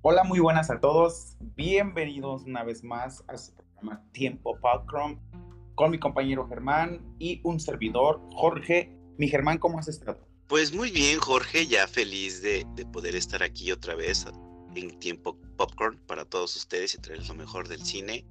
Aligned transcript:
Hola, 0.00 0.22
muy 0.22 0.38
buenas 0.38 0.70
a 0.70 0.78
todos. 0.78 1.36
Bienvenidos 1.56 2.44
una 2.44 2.62
vez 2.62 2.84
más 2.84 3.24
a 3.26 3.36
su 3.36 3.52
programa 3.52 4.00
Tiempo 4.12 4.56
Popcorn 4.60 5.18
con 5.74 5.90
mi 5.90 5.98
compañero 5.98 6.46
Germán 6.46 7.16
y 7.18 7.40
un 7.42 7.58
servidor, 7.58 8.20
Jorge. 8.30 8.96
Mi 9.16 9.26
Germán, 9.26 9.58
¿cómo 9.58 9.80
has 9.80 9.88
estado? 9.88 10.20
Pues 10.46 10.72
muy 10.72 10.92
bien, 10.92 11.18
Jorge, 11.18 11.66
ya 11.66 11.88
feliz 11.88 12.42
de, 12.42 12.64
poder 12.92 13.16
estar 13.16 13.42
aquí 13.42 13.72
otra 13.72 13.96
vez 13.96 14.24
en 14.76 15.00
Tiempo 15.00 15.36
Popcorn 15.56 15.98
para 16.06 16.24
todos 16.24 16.54
ustedes 16.54 16.94
y 16.94 16.98
traerles 16.98 17.28
lo 17.28 17.34
mejor 17.34 17.66
del 17.66 17.82
cine. 17.82 18.24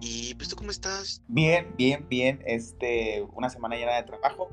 Y 0.00 0.34
pues 0.34 0.48
tú 0.48 0.56
cómo 0.56 0.72
estás? 0.72 1.22
Bien, 1.28 1.72
bien, 1.78 2.04
bien. 2.08 2.42
Este, 2.44 3.24
una 3.32 3.48
semana 3.48 3.76
llena 3.76 3.94
de 3.94 4.02
trabajo 4.02 4.50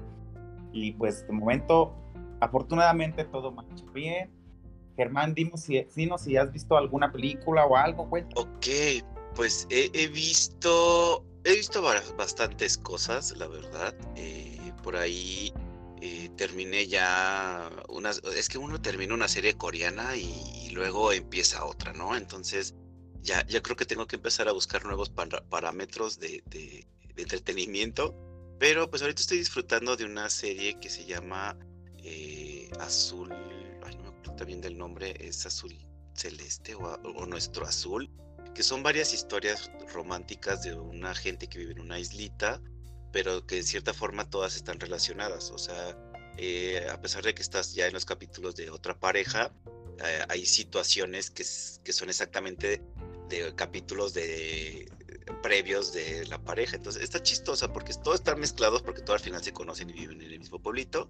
y 0.72 0.92
pues 0.92 1.26
de 1.26 1.34
momento, 1.34 1.96
afortunadamente 2.42 3.26
todo 3.26 3.52
marcha 3.52 3.84
bien 3.92 4.43
Germán, 4.96 5.34
dime 5.34 5.58
si, 5.58 5.86
si 5.90 6.38
has 6.38 6.52
visto 6.52 6.78
alguna 6.78 7.12
película 7.12 7.66
o 7.66 7.76
algo, 7.76 8.10
cuenta. 8.10 8.40
Ok, 8.40 8.68
pues 9.36 9.68
he, 9.70 10.08
visto, 10.08 11.26
he 11.44 11.56
visto 11.56 11.82
bastantes 12.18 12.78
cosas, 12.78 13.36
la 13.38 13.48
verdad. 13.48 13.96
Eh, 14.16 14.72
por 14.84 14.96
ahí 14.96 15.52
eh, 16.02 16.30
terminé 16.36 16.88
ya 16.88 17.70
unas, 17.90 18.22
es 18.36 18.50
que 18.50 18.58
uno 18.58 18.82
termina 18.82 19.14
una 19.14 19.28
serie 19.28 19.56
coreana 19.56 20.16
y, 20.16 20.70
luego 20.74 21.12
empieza 21.12 21.66
otra, 21.66 21.94
¿no? 21.94 22.16
Entonces 22.16 22.74
ya, 23.22 23.46
ya 23.46 23.62
creo 23.62 23.76
que 23.76 23.86
tengo 23.86 24.08
que 24.08 24.16
empezar 24.16 24.48
a 24.48 24.52
buscar 24.52 24.84
nuevos 24.86 25.12
parámetros 25.12 26.20
de, 26.20 26.44
de, 26.48 26.86
entretenimiento. 27.16 28.16
Pero 28.60 28.90
pues 28.90 29.04
ahorita 29.04 29.22
estoy 29.22 29.38
disfrutando 29.38 29.96
de 29.96 30.06
una 30.06 30.32
serie 30.32 30.80
que 30.80 30.90
se 30.90 31.06
llama 31.06 31.56
eh, 32.00 32.72
Azul 32.80 33.30
también 34.32 34.62
del 34.62 34.78
nombre, 34.78 35.16
es 35.20 35.46
Azul 35.46 35.76
Celeste 36.16 36.76
o, 36.76 37.26
Nuestro 37.26 37.66
Azul, 37.66 38.10
que 38.56 38.64
son 38.64 38.84
varias 38.84 39.14
historias 39.14 39.72
románticas 39.94 40.64
de 40.64 40.76
una 40.76 41.14
gente 41.14 41.48
que 41.48 41.60
vive 41.60 41.74
en 41.74 41.80
una 41.80 42.00
islita, 42.00 42.62
pero 43.12 43.46
que 43.46 43.56
de 43.56 43.64
cierta 43.64 43.94
forma 43.94 44.30
todas 44.30 44.56
están 44.56 44.80
relacionadas. 44.80 45.52
O 45.52 45.58
sea, 45.58 45.98
eh, 46.38 46.88
a 46.92 47.00
pesar 47.02 47.24
de 47.24 47.34
que 47.34 47.42
estás 47.42 47.74
ya 47.74 47.88
en 47.88 47.94
los 47.94 48.06
capítulos 48.06 48.56
de 48.56 48.70
otra 48.70 49.00
pareja, 49.00 49.52
eh, 50.04 50.26
hay 50.30 50.46
situaciones 50.46 51.30
que, 51.30 51.44
que 51.84 51.94
son 51.94 52.10
exactamente 52.10 52.82
de 53.30 53.54
capítulos 53.56 54.14
de 54.14 54.92
previos 55.42 55.94
de 55.94 56.26
la 56.26 56.40
pareja. 56.40 56.76
Entonces 56.76 57.04
está 57.04 57.22
chistosa 57.22 57.72
porque 57.72 57.94
todos 57.94 58.16
están 58.16 58.40
mezclados 58.40 58.82
porque 58.82 59.02
todos 59.02 59.20
al 59.20 59.26
final 59.26 59.44
se 59.44 59.54
conocen 59.54 59.90
y 59.90 59.94
viven 59.94 60.22
en 60.22 60.32
el 60.32 60.40
mismo 60.40 60.60
pueblito. 60.60 61.10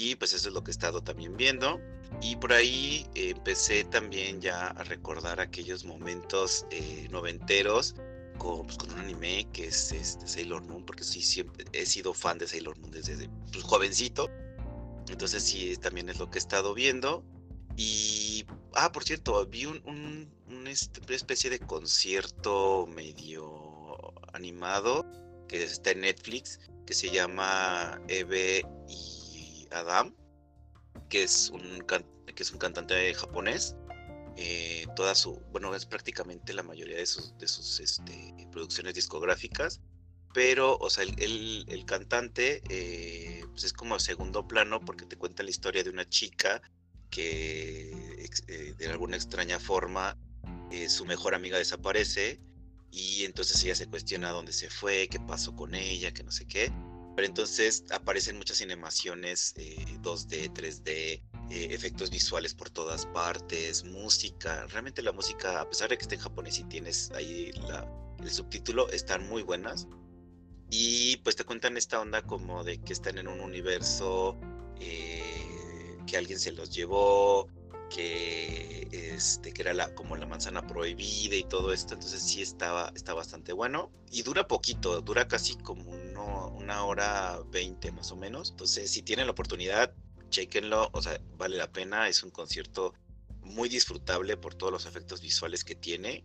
Y 0.00 0.14
pues 0.14 0.32
eso 0.32 0.46
es 0.46 0.54
lo 0.54 0.62
que 0.62 0.70
he 0.70 0.76
estado 0.78 1.02
también 1.02 1.36
viendo. 1.36 1.80
Y 2.22 2.36
por 2.36 2.52
ahí 2.52 3.04
empecé 3.16 3.82
también 3.82 4.40
ya 4.40 4.68
a 4.68 4.84
recordar 4.84 5.40
aquellos 5.40 5.84
momentos 5.84 6.66
eh, 6.70 7.08
noventeros 7.10 7.96
con, 8.38 8.64
pues, 8.64 8.78
con, 8.78 8.92
un 8.92 9.00
anime 9.00 9.48
que 9.52 9.66
es 9.66 9.90
este, 9.90 10.28
Sailor 10.28 10.62
Moon, 10.62 10.86
porque 10.86 11.02
sí, 11.02 11.20
siempre 11.20 11.64
he 11.72 11.84
sido 11.84 12.14
fan 12.14 12.38
de 12.38 12.46
Sailor 12.46 12.78
Moon 12.78 12.92
desde 12.92 13.28
pues, 13.50 13.64
jovencito. 13.64 14.30
Entonces 15.08 15.42
sí, 15.42 15.76
también 15.78 16.08
es 16.08 16.20
lo 16.20 16.30
que 16.30 16.38
he 16.38 16.42
estado 16.42 16.74
viendo. 16.74 17.24
Y, 17.76 18.46
ah, 18.74 18.92
por 18.92 19.02
cierto, 19.02 19.44
vi 19.46 19.66
un, 19.66 20.30
este, 20.68 21.00
una 21.00 21.16
especie 21.16 21.50
de 21.50 21.58
concierto 21.58 22.86
medio 22.86 24.14
animado 24.32 25.04
que 25.48 25.64
está 25.64 25.90
en 25.90 26.02
Netflix, 26.02 26.60
que 26.86 26.94
se 26.94 27.10
llama 27.10 28.00
Eve 28.06 28.64
y 28.88 29.17
Adam, 29.72 30.14
que 31.08 31.22
es 31.22 31.50
un, 31.50 31.84
que 31.86 32.42
es 32.42 32.52
un 32.52 32.58
cantante 32.58 33.14
japonés. 33.14 33.76
Eh, 34.36 34.86
toda 34.94 35.14
su, 35.14 35.40
bueno, 35.50 35.74
es 35.74 35.84
prácticamente 35.84 36.52
la 36.52 36.62
mayoría 36.62 36.98
de 36.98 37.06
sus, 37.06 37.36
de 37.38 37.48
sus 37.48 37.80
este, 37.80 38.34
producciones 38.52 38.94
discográficas, 38.94 39.80
pero, 40.32 40.76
o 40.78 40.90
sea, 40.90 41.02
el, 41.02 41.64
el, 41.66 41.84
cantante 41.86 42.62
eh, 42.68 43.42
pues 43.50 43.64
es 43.64 43.72
como 43.72 43.98
segundo 43.98 44.46
plano 44.46 44.78
porque 44.84 45.06
te 45.06 45.16
cuenta 45.16 45.42
la 45.42 45.50
historia 45.50 45.82
de 45.82 45.90
una 45.90 46.08
chica 46.08 46.62
que 47.10 48.28
eh, 48.46 48.74
de 48.76 48.86
alguna 48.86 49.16
extraña 49.16 49.58
forma 49.58 50.16
su 50.88 51.06
mejor 51.06 51.34
amiga 51.34 51.56
desaparece 51.56 52.38
y 52.90 53.24
entonces 53.24 53.62
ella 53.64 53.74
se 53.74 53.88
cuestiona 53.88 54.30
dónde 54.30 54.52
se 54.52 54.70
fue, 54.70 55.08
qué 55.08 55.18
pasó 55.18 55.56
con 55.56 55.74
ella, 55.74 56.12
que 56.12 56.22
no 56.22 56.30
sé 56.30 56.46
qué. 56.46 56.72
Pero 57.18 57.26
entonces 57.26 57.82
aparecen 57.90 58.36
muchas 58.36 58.62
animaciones 58.62 59.52
2D, 59.56 60.34
eh, 60.34 60.50
3D, 60.54 60.86
eh, 60.86 61.20
efectos 61.50 62.10
visuales 62.10 62.54
por 62.54 62.70
todas 62.70 63.06
partes, 63.06 63.82
música. 63.82 64.68
Realmente 64.68 65.02
la 65.02 65.10
música, 65.10 65.62
a 65.62 65.68
pesar 65.68 65.88
de 65.88 65.98
que 65.98 66.02
esté 66.02 66.14
en 66.14 66.20
japonés 66.20 66.60
y 66.60 66.64
tienes 66.68 67.10
ahí 67.16 67.50
el 68.20 68.30
subtítulo, 68.30 68.88
están 68.90 69.28
muy 69.28 69.42
buenas. 69.42 69.88
Y 70.70 71.16
pues 71.24 71.34
te 71.34 71.42
cuentan 71.42 71.76
esta 71.76 72.00
onda 72.00 72.22
como 72.22 72.62
de 72.62 72.80
que 72.80 72.92
están 72.92 73.18
en 73.18 73.26
un 73.26 73.40
universo 73.40 74.38
eh, 74.78 75.98
que 76.06 76.18
alguien 76.18 76.38
se 76.38 76.52
los 76.52 76.70
llevó, 76.70 77.48
que, 77.88 78.88
este, 78.92 79.52
que 79.52 79.62
era 79.62 79.74
la, 79.74 79.94
como 79.94 80.16
la 80.16 80.26
manzana 80.26 80.66
prohibida 80.66 81.36
y 81.36 81.44
todo 81.44 81.72
esto, 81.72 81.94
entonces 81.94 82.22
sí 82.22 82.42
estaba, 82.42 82.92
está 82.94 83.14
bastante 83.14 83.52
bueno 83.52 83.90
y 84.10 84.22
dura 84.22 84.46
poquito, 84.46 85.00
dura 85.00 85.28
casi 85.28 85.56
como 85.56 85.90
una 85.90 86.84
hora 86.84 87.40
veinte 87.50 87.92
más 87.92 88.12
o 88.12 88.16
menos, 88.16 88.50
entonces 88.50 88.90
si 88.90 89.02
tienen 89.02 89.26
la 89.26 89.32
oportunidad, 89.32 89.92
chequenlo, 90.30 90.90
o 90.92 91.02
sea, 91.02 91.20
vale 91.36 91.56
la 91.56 91.70
pena, 91.70 92.08
es 92.08 92.22
un 92.22 92.30
concierto 92.30 92.94
muy 93.42 93.68
disfrutable 93.68 94.36
por 94.36 94.54
todos 94.54 94.72
los 94.72 94.86
efectos 94.86 95.20
visuales 95.20 95.64
que 95.64 95.74
tiene 95.74 96.24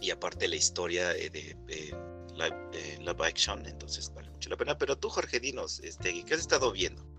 y 0.00 0.10
aparte 0.10 0.48
la 0.48 0.56
historia 0.56 1.08
de, 1.08 1.30
de, 1.30 1.96
live, 2.34 3.26
action, 3.26 3.64
entonces 3.66 4.12
vale 4.14 4.30
mucho 4.30 4.50
la 4.50 4.56
pena, 4.56 4.76
pero 4.76 4.96
tú 4.96 5.08
Jorge, 5.08 5.40
dinos, 5.40 5.80
este, 5.80 6.24
¿qué 6.24 6.34
has 6.34 6.40
estado 6.40 6.72
viendo? 6.72 7.13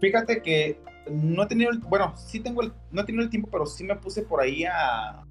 Fíjate 0.00 0.42
que 0.42 0.80
no 1.10 1.42
he 1.42 1.46
tenido, 1.46 1.70
bueno, 1.88 2.14
sí 2.16 2.40
tengo 2.40 2.62
el, 2.62 2.72
no 2.90 3.02
he 3.02 3.04
tenido 3.04 3.24
el 3.24 3.30
tiempo, 3.30 3.48
pero 3.50 3.66
sí 3.66 3.84
me 3.84 3.96
puse 3.96 4.22
por 4.22 4.40
ahí 4.40 4.64
a, 4.64 5.24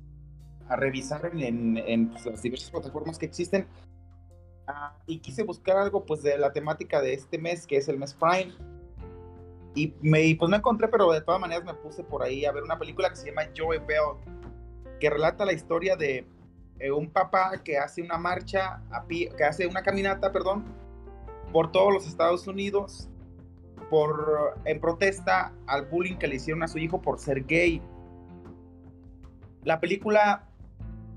a 0.69 0.75
revisar 0.75 1.29
en, 1.33 1.77
en, 1.77 2.09
pues, 2.09 2.25
las 2.25 2.41
diversas 2.41 2.71
plataformas 2.71 3.17
que 3.17 3.25
existen 3.25 3.67
ah, 4.67 4.97
y 5.05 5.19
quise 5.19 5.43
buscar 5.43 5.77
algo 5.77 6.05
pues 6.05 6.23
de 6.23 6.37
la 6.37 6.51
temática 6.51 7.01
de 7.01 7.13
este 7.13 7.37
mes, 7.37 7.67
que 7.67 7.77
es 7.77 7.87
el 7.87 7.97
mes 7.97 8.13
Prime. 8.13 8.53
Y 9.75 9.93
me, 10.01 10.35
pues 10.39 10.49
no 10.49 10.55
encontré, 10.55 10.87
pero 10.87 11.11
de 11.11 11.21
todas 11.21 11.41
maneras 11.41 11.65
me 11.65 11.73
puse 11.73 12.03
por 12.03 12.23
ahí 12.23 12.45
a 12.45 12.51
ver 12.53 12.63
una 12.63 12.79
película 12.79 13.09
que 13.09 13.17
se 13.17 13.27
llama 13.27 13.43
Joey 13.55 13.79
Bell, 13.79 14.15
que 15.01 15.09
relata 15.09 15.43
la 15.45 15.51
historia 15.51 15.97
de 15.97 16.25
eh, 16.79 16.91
un 16.91 17.09
papá 17.09 17.61
que 17.61 17.77
hace 17.77 18.01
una 18.01 18.17
marcha, 18.17 18.81
a 18.89 19.05
pie, 19.05 19.29
que 19.37 19.43
hace 19.43 19.67
una 19.67 19.83
caminata, 19.83 20.31
perdón, 20.31 20.63
por 21.51 21.73
todos 21.73 21.93
los 21.93 22.07
Estados 22.07 22.47
Unidos 22.47 23.09
por, 23.89 24.57
en 24.65 24.79
protesta 24.79 25.53
al 25.67 25.85
bullying 25.85 26.17
que 26.17 26.27
le 26.27 26.35
hicieron 26.35 26.63
a 26.63 26.67
su 26.67 26.77
hijo 26.77 27.01
por 27.01 27.19
ser 27.19 27.45
gay. 27.45 27.81
La 29.63 29.79
película 29.79 30.47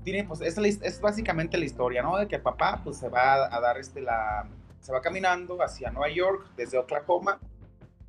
tiene, 0.03 0.23
pues, 0.23 0.41
es, 0.41 0.57
es 0.57 1.01
básicamente 1.01 1.57
la 1.57 1.65
historia, 1.65 2.01
¿no? 2.01 2.17
De 2.17 2.27
que 2.27 2.39
papá, 2.39 2.81
pues, 2.83 2.97
se 2.97 3.09
va 3.09 3.53
a 3.53 3.59
dar 3.59 3.77
este, 3.77 4.01
la, 4.01 4.47
se 4.79 4.91
va 4.91 5.01
caminando 5.01 5.61
hacia 5.61 5.91
Nueva 5.91 6.13
York, 6.13 6.47
desde 6.55 6.77
Oklahoma, 6.77 7.39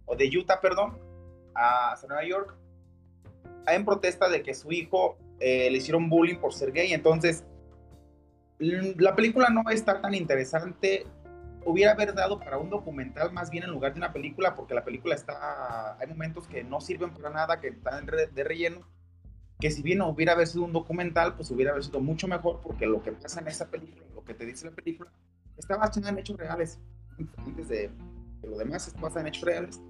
o 0.07 0.17
de 0.17 0.29
Utah, 0.37 0.61
perdón, 0.61 0.99
hacia 1.55 2.09
Nueva 2.09 2.25
York, 2.25 2.55
en 3.67 3.85
protesta 3.85 4.29
de 4.29 4.43
que 4.43 4.55
su 4.55 4.73
hijo 4.73 5.19
eh, 5.39 5.71
le 5.71 5.79
hicieron 5.79 6.09
bullying 6.09 6.37
por 6.37 6.53
ser 6.53 6.73
gay. 6.73 6.93
Entonces, 6.93 7.45
la 8.59 9.15
película 9.15 9.49
no 9.49 9.69
está 9.71 10.01
tan 10.01 10.15
interesante 10.15 11.07
hubiera 11.65 11.93
haber 11.93 12.15
dado 12.15 12.39
para 12.39 12.59
un 12.59 12.71
documental 12.71 13.33
más 13.33 13.51
bien 13.51 13.65
en 13.65 13.71
lugar 13.71 13.93
de 13.93 13.99
una 13.99 14.13
película, 14.13 14.55
porque 14.55 14.75
la 14.75 14.85
película 14.85 15.15
está, 15.15 15.99
hay 15.99 16.07
momentos 16.07 16.47
que 16.47 16.65
no 16.65 16.81
sirven 16.81 17.11
para 17.11 17.31
nada, 17.31 17.61
que 17.61 17.69
están 17.69 18.07
de 18.07 18.45
relleno, 18.45 18.87
que 19.59 19.71
si 19.71 19.83
bien 19.83 20.01
hubiera 20.01 20.33
haber 20.33 20.47
sido 20.47 20.65
un 20.65 20.73
documental, 20.73 21.35
pues 21.37 21.51
hubiera 21.51 21.73
haber 21.73 21.85
sido 21.85 22.01
mucho 22.01 22.27
mejor, 22.27 22.61
porque 22.63 22.87
lo 22.87 23.03
que 23.03 23.13
pasa 23.13 23.41
en 23.41 23.49
esa 23.49 23.71
película, 23.71 24.05
lo 24.15 24.25
que 24.25 24.35
te 24.35 24.47
dice 24.47 24.67
la 24.67 24.73
película, 24.73 25.11
está 25.57 25.77
basado 25.77 26.09
en 26.09 26.19
hechos 26.19 26.39
reales, 26.39 26.79
antes 27.37 27.69
de, 27.69 27.91
lo 28.43 28.57
demás 28.57 28.89
está 28.89 29.01
basado 29.01 29.21
en 29.21 29.27
hechos 29.27 29.45
reales. 29.45 29.81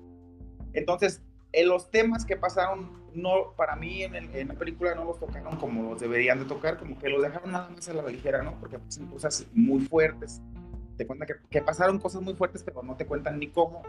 Entonces, 0.72 1.22
en 1.52 1.68
los 1.68 1.90
temas 1.90 2.24
que 2.24 2.36
pasaron, 2.36 3.00
no, 3.14 3.54
para 3.56 3.76
mí 3.76 4.02
en, 4.02 4.14
en, 4.14 4.48
la 4.48 4.54
película 4.54 4.94
no 4.94 5.04
los 5.04 5.18
tocaron 5.18 5.56
como 5.56 5.90
los 5.90 6.00
deberían 6.00 6.38
de 6.38 6.44
tocar, 6.44 6.78
como 6.78 6.98
que 6.98 7.08
los 7.08 7.22
dejaron 7.22 7.52
nada 7.52 7.68
más 7.70 7.88
a 7.88 7.94
la 7.94 8.02
ligera, 8.02 8.42
¿no? 8.42 8.58
Porque 8.58 8.78
pasan 8.78 9.06
cosas 9.06 9.46
muy 9.52 9.80
fuertes 9.80 10.40
te 11.00 11.06
cuentan 11.06 11.28
que, 11.48 11.62
pasaron 11.62 11.98
cosas 11.98 12.20
muy 12.20 12.34
fuertes, 12.34 12.62
pero 12.62 12.82
no 12.82 12.94
te 12.94 13.06
cuentan 13.06 13.38
ni 13.38 13.48
cómo, 13.48 13.82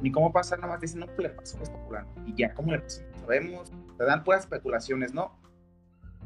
ni 0.00 0.12
cómo 0.12 0.30
pasar, 0.34 0.58
nada 0.58 0.74
más 0.74 0.82
dicen, 0.82 1.00
no, 1.00 1.06
pues 1.06 1.18
le 1.20 1.30
pasó 1.30 1.56
esto. 1.62 1.78
Y 2.26 2.34
ya, 2.34 2.52
¿cómo 2.52 2.72
le 2.72 2.80
pasó? 2.80 3.00
Sabemos, 3.20 3.72
te 3.96 4.04
dan 4.04 4.22
puras 4.22 4.42
especulaciones, 4.42 5.14
¿no? 5.14 5.34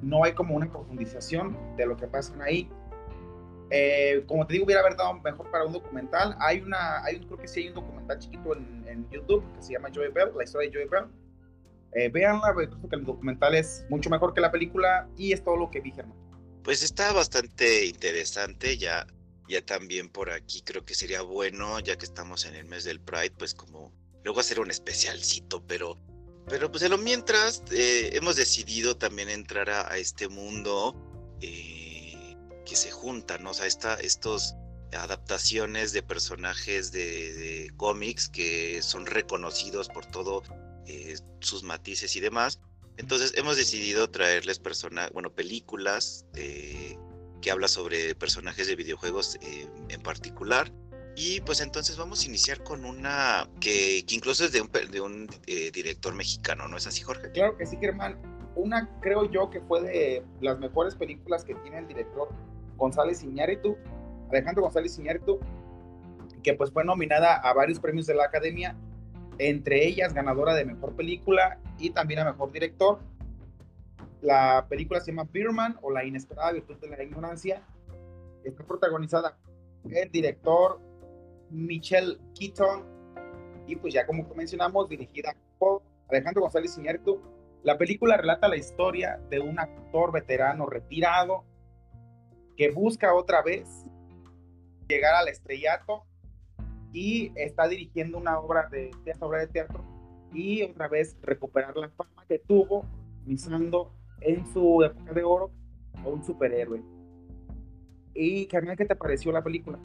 No 0.03 0.25
hay 0.25 0.33
como 0.33 0.57
una 0.57 0.69
profundización 0.69 1.57
de 1.77 1.87
lo 1.87 1.97
que 1.97 2.09
pasa 2.09 2.35
ahí. 2.43 2.69
Eh, 3.71 4.25
como 4.27 4.49
te 4.49 4.55
digo, 4.55 4.65
hubiera 4.65 4.81
haber 4.81 4.97
dado 4.97 5.15
mejor 5.21 5.49
para 5.53 5.65
un 5.65 5.73
documental. 5.73 6.35
Hay 6.41 6.61
una, 6.61 7.05
hay, 7.05 7.21
creo 7.21 7.39
que 7.39 7.47
sí 7.47 7.61
hay 7.61 7.69
un 7.69 7.75
documental 7.75 8.19
chiquito 8.19 8.57
en, 8.57 8.85
en 8.89 9.09
YouTube 9.11 9.45
que 9.55 9.63
se 9.63 9.75
llama 9.75 9.91
Joy 9.93 10.09
Bell, 10.09 10.33
la 10.37 10.43
historia 10.43 10.69
de 10.69 10.77
Joy 10.77 10.89
Bell. 10.89 11.05
Eh, 11.93 12.09
véanla, 12.09 12.53
creo 12.53 12.89
que 12.89 12.97
el 12.97 13.05
documental 13.05 13.55
es 13.55 13.87
mucho 13.89 14.11
mejor 14.11 14.35
que 14.35 14.41
la 14.41 14.51
película 14.51 15.09
y 15.17 15.33
es 15.33 15.45
todo 15.45 15.57
lo 15.57 15.71
que 15.71 15.81
vi, 15.81 15.93
Germán. 15.93 16.19
Pues 16.65 16.83
está 16.83 17.13
bastante 17.13 17.87
interesante, 17.87 18.77
ya, 18.77 19.07
ya 19.51 19.65
también 19.65 20.09
por 20.09 20.31
aquí 20.31 20.63
creo 20.63 20.85
que 20.85 20.95
sería 20.95 21.23
bueno, 21.23 21.79
ya 21.81 21.99
que 21.99 22.07
estamos 22.07 22.45
en 22.47 22.55
el 22.55 22.65
mes 22.65 22.85
del 22.85 23.01
Pride, 23.01 23.33
pues 23.33 23.55
como 23.55 23.93
luego 24.25 24.41
hacer 24.41 24.61
un 24.61 24.71
especialcito, 24.71 25.65
pero, 25.67 25.99
pero 26.49 26.71
pues 26.71 26.83
de 26.83 26.89
lo 26.89 26.99
mientras 26.99 27.63
eh, 27.73 28.11
hemos 28.15 28.37
decidido 28.37 28.97
también 28.97 29.29
entrar 29.29 29.69
a, 29.71 29.99
este 29.99 30.29
mundo 30.29 30.95
eh, 31.41 32.37
que 32.65 32.77
se 32.77 32.91
juntan, 32.91 33.43
¿no? 33.43 33.51
o 33.51 33.55
sea, 33.55 33.67
esta, 33.67 33.95
estos 33.95 34.55
adaptaciones 34.93 35.93
de 35.93 36.03
personajes 36.03 36.93
de, 36.93 37.71
cómics 37.77 38.29
que 38.29 38.83
son 38.83 39.07
reconocidos 39.07 39.89
por 39.89 40.07
todo 40.07 40.43
eh, 40.87 41.17
sus 41.41 41.63
matices 41.63 42.15
y 42.17 42.21
demás. 42.21 42.61
Entonces 42.97 43.33
hemos 43.37 43.57
decidido 43.57 44.11
traerles 44.11 44.59
personas, 44.59 45.11
bueno, 45.13 45.33
películas 45.33 46.27
que 47.41 47.51
habla 47.51 47.69
sobre 47.69 48.15
personajes 48.15 48.67
de 48.67 48.77
videojuegos 48.77 49.37
eh, 49.43 49.69
en 49.89 50.03
particular. 50.03 50.73
Y 51.17 51.41
pues 51.43 51.61
entonces 51.61 51.97
vamos 51.97 52.23
a 52.23 52.27
iniciar 52.27 52.63
con 52.63 52.85
una 52.85 53.49
que, 53.61 54.05
incluso 54.09 54.45
es 54.45 54.53
de 54.53 54.63
un, 54.63 54.71
de 54.71 55.01
un 55.01 55.29
director 55.73 56.15
mexicano, 56.15 56.69
¿no 56.69 56.77
es 56.77 56.87
así, 56.87 57.03
Jorge? 57.03 57.31
Claro 57.33 57.57
que 57.57 57.67
sí, 57.67 57.77
Germán. 57.79 58.17
Una 58.55 58.89
creo 59.01 59.31
yo 59.31 59.51
que 59.51 59.61
fue 59.61 59.83
de 59.83 60.25
las 60.41 60.59
mejores 60.59 60.95
películas 60.95 61.45
que 61.45 61.55
tiene 61.57 61.79
el 61.79 61.89
director 61.89 62.29
González 62.77 63.23
Iñárritu, 63.23 63.77
Alejandro 64.31 64.63
González 64.63 64.99
Iñárritu, 64.99 65.39
que 66.43 66.55
pues 66.55 66.71
fue 66.71 66.85
nominada 66.85 67.37
a 67.37 67.53
varios 67.53 67.79
premios 67.79 68.07
de 68.07 68.15
la 68.15 68.25
Academia, 68.25 68.75
entre 69.39 69.87
ellas 69.87 70.15
ganadora 70.15 70.55
de 70.55 70.65
Mejor 70.65 70.97
Película 70.97 71.59
y 71.79 71.91
también 71.91 72.21
a 72.21 72.25
Mejor 72.25 72.51
Director. 72.53 72.99
La 74.23 74.67
película 74.69 75.01
se 75.01 75.13
llama 75.13 75.29
Beerman 75.31 75.79
o 75.83 75.91
La 75.91 76.05
Inesperada 76.05 76.53
Virtud 76.53 76.77
de 76.77 76.89
la 76.89 77.03
Ignorancia. 77.03 77.63
Está 78.45 78.65
protagonizada 78.65 79.39
el 79.91 80.11
director 80.11 80.81
Michelle 81.51 82.19
Keaton 82.39 82.85
y 83.67 83.77
pues 83.77 83.95
ya 83.95 84.07
como 84.07 84.27
mencionamos, 84.35 84.89
dirigida 84.89 85.35
por 85.59 85.83
Alejandro 86.09 86.43
González 86.43 86.77
Iñárritu. 86.77 87.21
La 87.63 87.79
película 87.79 88.17
relata 88.17 88.49
la 88.49 88.57
historia 88.57 89.21
de 89.31 89.41
un 89.41 89.59
actor 89.59 90.13
veterano 90.13 90.67
retirado 90.67 91.45
que 92.57 92.71
busca 92.71 93.15
otra 93.15 93.43
vez 93.43 93.87
llegar 94.89 95.15
al 95.15 95.29
estrellato 95.29 96.05
y 96.93 97.33
está 97.37 97.69
dirigiendo 97.69 98.19
una 98.19 98.39
obra 98.41 98.69
de 98.69 98.91
teatro, 99.05 99.29
obra 99.29 99.41
de 99.41 99.47
teatro 99.47 99.85
y 100.33 100.63
otra 100.63 100.89
vez 100.89 101.17
recuperar 101.23 101.77
la 101.77 101.89
fama 101.91 102.25
que 102.29 102.39
tuvo 102.39 102.85
pensando 103.25 103.93
en 104.21 104.51
su 104.53 104.83
época 104.83 105.13
de 105.13 105.23
oro 105.23 105.53
a 105.95 106.09
un 106.09 106.25
superhéroe. 106.25 106.83
¿Y 108.15 108.47
Carmen, 108.47 108.77
qué 108.77 108.85
te 108.85 108.97
pareció 108.97 109.33
la 109.33 109.43
película? 109.43 109.79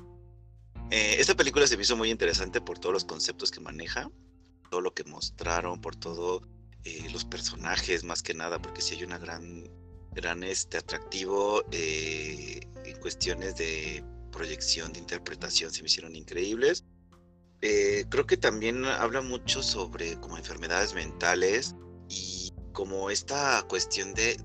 Eh, 0.92 1.16
esta 1.20 1.36
película 1.36 1.68
se 1.68 1.78
me 1.78 1.84
hizo 1.84 1.98
muy 1.98 2.12
interesante 2.12 2.62
por 2.62 2.80
todos 2.80 2.94
los 2.94 3.06
conceptos 3.06 3.52
que 3.52 3.60
maneja, 3.60 4.10
todo 4.70 4.82
lo 4.82 4.94
que 4.94 5.04
mostraron, 5.04 5.82
por 5.82 5.96
todo 5.96 6.42
eh, 6.84 7.08
los 7.12 7.26
personajes 7.26 8.04
más 8.04 8.22
que 8.22 8.34
nada, 8.34 8.62
porque 8.62 8.82
sí 8.82 8.96
hay 8.96 9.04
una 9.04 9.18
gran, 9.18 9.64
gran 10.12 10.44
este, 10.44 10.78
atractivo 10.78 11.64
eh, 11.72 12.60
en 12.86 13.00
cuestiones 13.00 13.56
de 13.56 14.04
proyección, 14.32 14.94
de 14.94 15.00
interpretación, 15.00 15.72
se 15.72 15.82
me 15.82 15.88
hicieron 15.88 16.16
increíbles. 16.16 16.86
Eh, 17.62 18.06
creo 18.10 18.28
que 18.28 18.38
también 18.38 18.86
habla 18.86 19.22
mucho 19.22 19.64
sobre 19.64 20.20
como 20.20 20.38
enfermedades 20.38 20.94
mentales 20.94 21.74
y 22.08 22.45
como 22.76 23.10
esta 23.10 23.64
cuestión 23.64 24.14
de, 24.14 24.38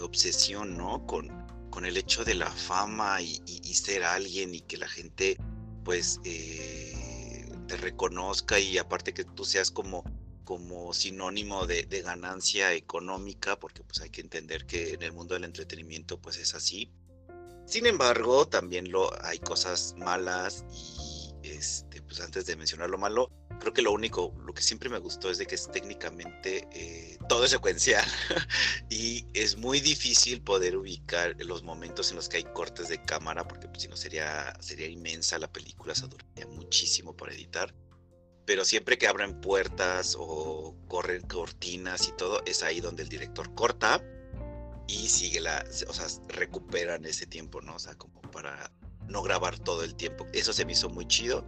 obsesión, 0.00 0.76
¿no? 0.76 1.06
Con, 1.06 1.46
el 1.84 1.98
hecho 1.98 2.24
de 2.24 2.34
la 2.34 2.50
fama 2.50 3.20
y, 3.20 3.74
ser 3.74 4.02
alguien 4.02 4.54
y 4.54 4.62
que 4.62 4.78
la 4.78 4.88
gente 4.88 5.36
pues 5.84 6.20
eh, 6.24 7.46
te 7.68 7.76
reconozca 7.76 8.58
y 8.58 8.78
aparte 8.78 9.12
que 9.12 9.24
tú 9.24 9.44
seas 9.44 9.70
como 9.70 10.02
como 10.44 10.94
sinónimo 10.94 11.66
de, 11.66 11.82
de, 11.82 12.00
ganancia 12.00 12.72
económica, 12.72 13.58
porque 13.58 13.82
pues 13.82 14.00
hay 14.00 14.08
que 14.08 14.22
entender 14.22 14.64
que 14.64 14.94
en 14.94 15.02
el 15.02 15.12
mundo 15.12 15.34
del 15.34 15.44
entretenimiento 15.44 16.18
pues 16.18 16.38
es 16.38 16.54
así. 16.54 16.90
Sin 17.66 17.84
embargo, 17.84 18.46
también 18.46 18.90
lo, 18.90 19.10
hay 19.24 19.38
cosas 19.40 19.94
malas 19.98 20.64
y 20.72 21.34
este, 21.42 22.00
pues 22.00 22.20
antes 22.20 22.46
de 22.46 22.56
mencionar 22.56 22.88
lo 22.88 22.96
malo, 22.96 23.30
creo 23.66 23.74
que 23.74 23.82
lo 23.82 23.90
único, 23.90 24.32
lo 24.44 24.54
que 24.54 24.62
siempre 24.62 24.88
me 24.88 24.98
gustó 24.98 25.28
es 25.28 25.38
de 25.38 25.46
que 25.46 25.56
es 25.56 25.68
técnicamente 25.72 26.68
eh, 26.70 27.18
todo 27.28 27.44
es 27.44 27.50
secuencial 27.50 28.04
y 28.88 29.26
es 29.34 29.56
muy 29.56 29.80
difícil 29.80 30.40
poder 30.40 30.76
ubicar 30.76 31.34
los 31.40 31.64
momentos 31.64 32.10
en 32.10 32.16
los 32.16 32.28
que 32.28 32.36
hay 32.36 32.44
cortes 32.44 32.88
de 32.88 33.02
cámara, 33.02 33.48
porque 33.48 33.66
pues, 33.66 33.82
si 33.82 33.88
no 33.88 33.96
sería, 33.96 34.54
sería 34.60 34.86
inmensa 34.86 35.36
la 35.40 35.50
película, 35.50 35.96
se 35.96 36.06
duraría 36.06 36.46
muchísimo 36.46 37.16
para 37.16 37.34
editar. 37.34 37.74
Pero 38.44 38.64
siempre 38.64 38.98
que 38.98 39.08
abren 39.08 39.40
puertas 39.40 40.14
o 40.16 40.76
corren 40.86 41.22
cortinas 41.22 42.06
y 42.06 42.12
todo, 42.12 42.44
es 42.46 42.62
ahí 42.62 42.80
donde 42.80 43.02
el 43.02 43.08
director 43.08 43.52
corta 43.56 44.00
y 44.86 45.08
sigue 45.08 45.40
la, 45.40 45.66
o 45.88 45.92
sea, 45.92 46.06
recuperan 46.28 47.04
ese 47.04 47.26
tiempo, 47.26 47.60
¿no? 47.60 47.74
O 47.74 47.80
sea, 47.80 47.96
como 47.96 48.20
para 48.30 48.70
no 49.08 49.22
grabar 49.22 49.58
todo 49.58 49.82
el 49.82 49.96
tiempo. 49.96 50.24
Eso 50.32 50.52
se 50.52 50.64
me 50.64 50.70
hizo 50.70 50.88
muy 50.88 51.08
chido, 51.08 51.44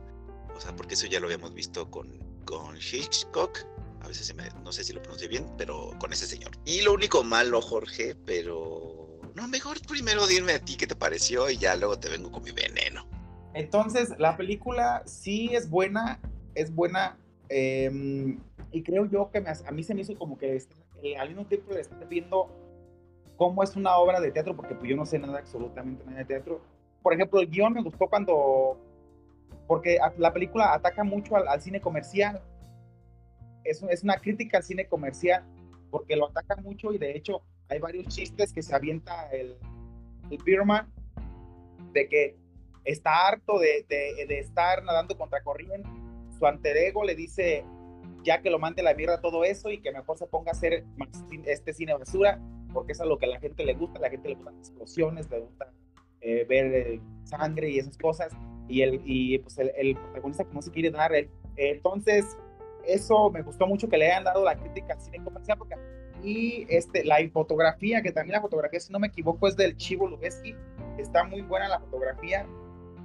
o 0.59 0.61
sea, 0.61 0.75
porque 0.75 0.95
eso 0.95 1.07
ya 1.07 1.21
lo 1.21 1.27
habíamos 1.27 1.55
visto 1.55 1.89
con, 1.89 2.09
con 2.45 2.77
Hitchcock. 2.77 3.61
A 4.01 4.09
veces 4.09 4.27
se 4.27 4.35
me, 4.35 4.45
no 4.65 4.73
sé 4.73 4.83
si 4.83 4.93
lo 4.93 5.01
pronuncié 5.01 5.29
bien, 5.29 5.47
pero 5.57 5.93
con 6.01 6.13
ese 6.13 6.27
señor. 6.27 6.51
Y 6.65 6.83
lo 6.83 6.95
único 6.95 7.23
malo, 7.23 7.61
Jorge, 7.61 8.17
pero 8.27 9.21
no, 9.35 9.47
mejor 9.47 9.81
primero 9.87 10.27
dime 10.27 10.55
a 10.55 10.59
ti 10.59 10.77
qué 10.77 10.89
te 10.89 10.97
pareció 10.97 11.49
y 11.49 11.59
ya 11.59 11.77
luego 11.77 11.97
te 11.97 12.09
vengo 12.09 12.33
con 12.33 12.43
mi 12.43 12.51
veneno. 12.51 13.07
Entonces, 13.55 14.19
la 14.19 14.37
película 14.37 15.05
sí 15.07 15.51
es 15.53 15.71
buena, 15.71 16.21
es 16.57 16.75
buena, 16.75 17.17
em, 17.49 18.41
y 18.73 18.83
creo 18.83 19.07
yo 19.07 19.31
que 19.31 19.39
a 19.39 19.71
mí 19.71 19.85
se 19.85 19.95
me 19.95 20.01
hizo 20.01 20.19
como 20.19 20.39
que 20.39 20.61
eh, 21.03 21.17
al 21.17 21.29
mismo 21.29 21.47
tiempo 21.47 21.73
le 21.73 21.83
estoy 21.83 21.99
viendo 22.09 22.51
cómo 23.37 23.63
es 23.63 23.77
una 23.77 23.97
obra 23.97 24.21
de 24.21 24.33
teatro, 24.33 24.57
porque 24.57 24.75
pues 24.75 24.91
yo 24.91 24.97
no 24.97 25.07
sé 25.07 25.21
nada, 25.21 25.39
absolutamente 25.39 26.05
nada 26.05 26.19
de 26.19 26.25
teatro. 26.25 26.61
Por 27.01 27.15
ejemplo, 27.15 27.39
el 27.39 27.49
guion 27.49 27.73
me 27.73 27.83
gustó 27.83 28.09
cuando, 28.09 28.77
porque 29.69 29.99
la 30.17 30.33
película 30.33 30.75
ataca 30.75 31.05
mucho 31.05 31.37
al, 31.37 31.61
cine 31.63 31.81
comercial. 31.81 32.43
Es, 33.63 33.83
es 33.83 34.03
una 34.03 34.17
crítica 34.17 34.57
al 34.57 34.65
cine 34.65 34.89
comercial, 34.89 35.45
porque 35.91 36.17
lo 36.17 36.31
ataca 36.31 36.57
mucho 36.57 36.93
y 36.93 36.99
de 36.99 37.17
hecho 37.17 37.43
hay 37.69 37.79
varios 37.79 38.09
chistes 38.09 38.53
que 38.53 38.63
se 38.63 38.75
avienta 38.75 39.29
el, 39.31 39.57
el 40.31 40.39
Beerman, 40.43 40.91
de 41.93 42.09
que 42.09 42.37
está 42.85 43.29
harto 43.29 43.59
de, 43.59 43.85
de, 43.89 44.27
de 44.27 44.39
estar 44.41 44.83
nadando 44.83 45.17
contra 45.17 45.43
corriente. 45.43 45.89
Su 46.39 46.47
alter 46.47 46.77
ego 46.79 47.05
le 47.05 47.15
dice 47.15 47.65
ya 48.25 48.41
que 48.41 48.51
lo 48.51 48.59
mande 48.59 48.83
la 48.83 48.95
mierda 48.95 49.21
todo 49.21 49.45
eso 49.45 49.71
y 49.71 49.81
que 49.81 49.93
mejor 49.93 50.17
se 50.17 50.27
ponga 50.27 50.51
a 50.51 50.55
hacer 50.55 50.85
este 51.45 51.73
cine 51.73 51.95
basura 51.95 52.41
porque 52.73 52.93
es 52.93 53.01
a 53.01 53.05
lo 53.05 53.19
que 53.19 53.27
a 53.27 53.29
la 53.29 53.41
gente 53.41 53.65
le 53.65 53.75
gusta, 53.75 53.99
a 53.99 54.03
la 54.03 54.11
gente 54.11 54.29
le 54.29 54.35
gustan 54.35 54.59
explosiones, 54.59 55.31
le 55.31 55.41
gusta 55.41 55.73
eh, 56.21 56.45
ver 56.49 56.75
eh, 56.75 57.01
sangre 57.25 57.71
y 57.71 57.79
esas 57.79 57.97
cosas, 57.97 58.33
y, 58.69 58.83
el, 58.83 59.01
y 59.05 59.39
pues 59.39 59.59
el, 59.59 59.73
el, 59.77 59.97
protagonista 59.97 60.45
que 60.45 60.55
no 60.55 60.63
se 60.63 60.71
quiere 60.71 60.91
dar, 60.91 61.15
él. 61.15 61.31
entonces 61.57 62.37
eso 62.85 63.31
me 63.31 63.43
gustó 63.43 63.67
mucho 63.67 63.89
que 63.89 63.99
le 63.99 64.11
hayan 64.11 64.25
dado 64.25 64.45
la 64.45 64.57
crítica 64.57 64.95
al 64.95 65.01
cine 65.01 65.23
comercial, 65.23 65.59
porque, 65.59 65.75
y 66.23 66.67
este, 66.69 67.05
la 67.05 67.17
fotografía, 67.33 68.03
que 68.03 68.13
también 68.13 68.35
la 68.35 68.43
fotografía, 68.43 68.81
si 68.81 68.93
no 68.93 68.99
me 68.99 69.09
equivoco, 69.09 69.47
es 69.49 69.57
del 69.57 69.77
Chivo 69.77 70.07
Lubeski, 70.07 70.55
está 70.99 71.25
muy 71.25 71.43
buena 71.43 71.69
la 71.69 71.81
fotografía, 71.81 72.47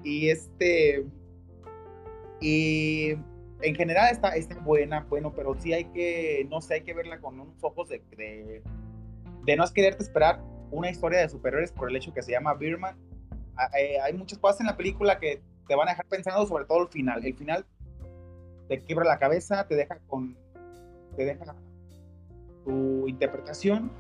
y 0.04 0.30
este, 0.30 1.06
y 2.40 3.12
en 3.62 3.76
general 3.76 4.12
está, 4.12 4.36
está 4.36 4.58
buena, 4.60 5.06
bueno, 5.10 5.34
pero 5.34 5.56
sí 5.60 5.74
hay 5.74 5.86
que, 5.86 6.46
no 6.50 6.62
sé, 6.62 6.76
hay 6.76 6.82
que 6.82 6.94
verla 6.94 7.20
con 7.20 7.40
unos 7.40 7.64
ojos 7.64 7.90
de, 7.90 8.02
de 8.18 8.62
de 9.46 9.56
no 9.56 9.64
es 9.64 9.72
quererte 9.72 10.04
esperar 10.04 10.42
una 10.72 10.90
historia 10.90 11.20
de 11.20 11.30
superhéroes 11.30 11.72
por 11.72 11.90
el 11.90 11.96
hecho 11.96 12.14
que 12.14 12.22
se 12.22 12.32
llama 12.32 12.54
Birman. 12.56 12.98
Ah, 13.56 13.70
eh, 13.78 14.00
hay 14.02 14.14
muchas 14.14 14.40
cosas 14.40 14.62
en 14.62 14.68
la 14.68 14.78
película 14.78 15.20
que 15.20 15.42
te 15.68 15.76
van 15.76 15.88
a 15.88 15.92
dejar 15.92 16.06
pensando, 16.06 16.46
sobre 16.46 16.66
todo 16.66 16.84
el 16.84 16.88
final. 16.90 17.26
El 17.26 17.36
final 17.36 17.66
te 18.68 18.82
quiebra 18.82 19.06
la 19.06 19.20
cabeza, 19.20 19.68
te 19.68 19.76
deja 19.76 20.00
con. 20.08 20.38
te 21.16 21.26
deja 21.26 21.56
tu 22.66 23.08
interpretación. 23.08 23.92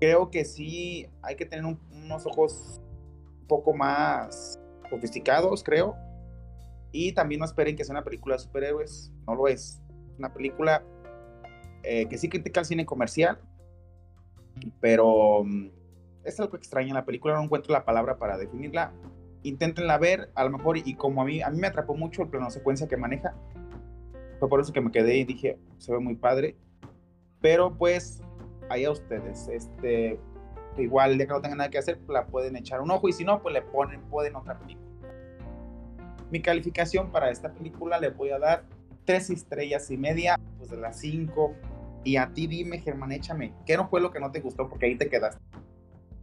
Creo 0.00 0.30
que 0.30 0.44
sí 0.44 1.08
hay 1.22 1.36
que 1.36 1.46
tener 1.46 1.64
unos 1.64 2.26
ojos 2.26 2.80
un 3.40 3.46
poco 3.46 3.74
más 3.74 4.60
sofisticados, 4.90 5.62
creo. 5.62 5.96
Y 6.92 7.12
también 7.12 7.40
no 7.40 7.44
esperen 7.44 7.76
que 7.76 7.84
sea 7.84 7.94
una 7.94 8.04
película 8.04 8.36
de 8.36 8.42
superhéroes, 8.42 9.12
no 9.26 9.34
lo 9.34 9.48
es. 9.48 9.80
Una 10.18 10.32
película 10.32 10.82
eh, 11.82 12.06
que 12.08 12.18
sí 12.18 12.28
critica 12.28 12.60
el 12.60 12.66
cine 12.66 12.86
comercial, 12.86 13.38
pero 14.80 15.44
mm, 15.44 15.68
es 16.24 16.40
algo 16.40 16.56
extraño 16.56 16.88
en 16.88 16.94
la 16.94 17.04
película, 17.04 17.34
no 17.34 17.42
encuentro 17.42 17.72
la 17.72 17.84
palabra 17.84 18.18
para 18.18 18.36
definirla. 18.36 18.92
Inténtenla 19.46 19.96
ver, 19.98 20.30
a 20.34 20.44
lo 20.44 20.50
mejor, 20.50 20.76
y 20.76 20.94
como 20.94 21.22
a 21.22 21.24
mí, 21.24 21.40
a 21.40 21.50
mí 21.50 21.58
me 21.58 21.68
atrapó 21.68 21.94
mucho 21.94 22.22
el 22.22 22.28
plano 22.28 22.50
secuencia 22.50 22.88
que 22.88 22.96
maneja, 22.96 23.32
fue 24.40 24.48
por 24.48 24.60
eso 24.60 24.72
que 24.72 24.80
me 24.80 24.90
quedé 24.90 25.16
y 25.18 25.24
dije, 25.24 25.58
se 25.78 25.92
ve 25.92 26.00
muy 26.00 26.16
padre. 26.16 26.56
Pero 27.40 27.76
pues, 27.76 28.20
ahí 28.68 28.84
a 28.84 28.90
ustedes. 28.90 29.48
Este, 29.48 30.18
igual, 30.76 31.16
día 31.16 31.26
que 31.26 31.32
no 31.32 31.40
tengan 31.40 31.58
nada 31.58 31.70
que 31.70 31.78
hacer, 31.78 32.00
la 32.08 32.26
pueden 32.26 32.56
echar 32.56 32.80
un 32.80 32.90
ojo 32.90 33.08
y 33.08 33.12
si 33.12 33.24
no, 33.24 33.40
pues 33.40 33.54
le 33.54 33.62
ponen, 33.62 34.00
pueden 34.10 34.34
otra 34.34 34.58
película. 34.58 34.84
Mi 36.30 36.42
calificación 36.42 37.12
para 37.12 37.30
esta 37.30 37.52
película 37.52 38.00
le 38.00 38.10
voy 38.10 38.30
a 38.30 38.38
dar 38.40 38.64
tres 39.04 39.30
estrellas 39.30 39.90
y 39.90 39.96
media, 39.96 40.40
pues 40.58 40.70
de 40.70 40.76
las 40.76 40.98
cinco. 40.98 41.54
Y 42.02 42.16
a 42.16 42.32
ti 42.32 42.46
dime, 42.48 42.78
Germán, 42.78 43.12
échame, 43.12 43.52
¿qué 43.64 43.76
no 43.76 43.88
fue 43.88 44.00
lo 44.00 44.10
que 44.10 44.20
no 44.20 44.32
te 44.32 44.40
gustó? 44.40 44.68
Porque 44.68 44.86
ahí 44.86 44.96
te 44.96 45.08
quedaste. 45.08 45.40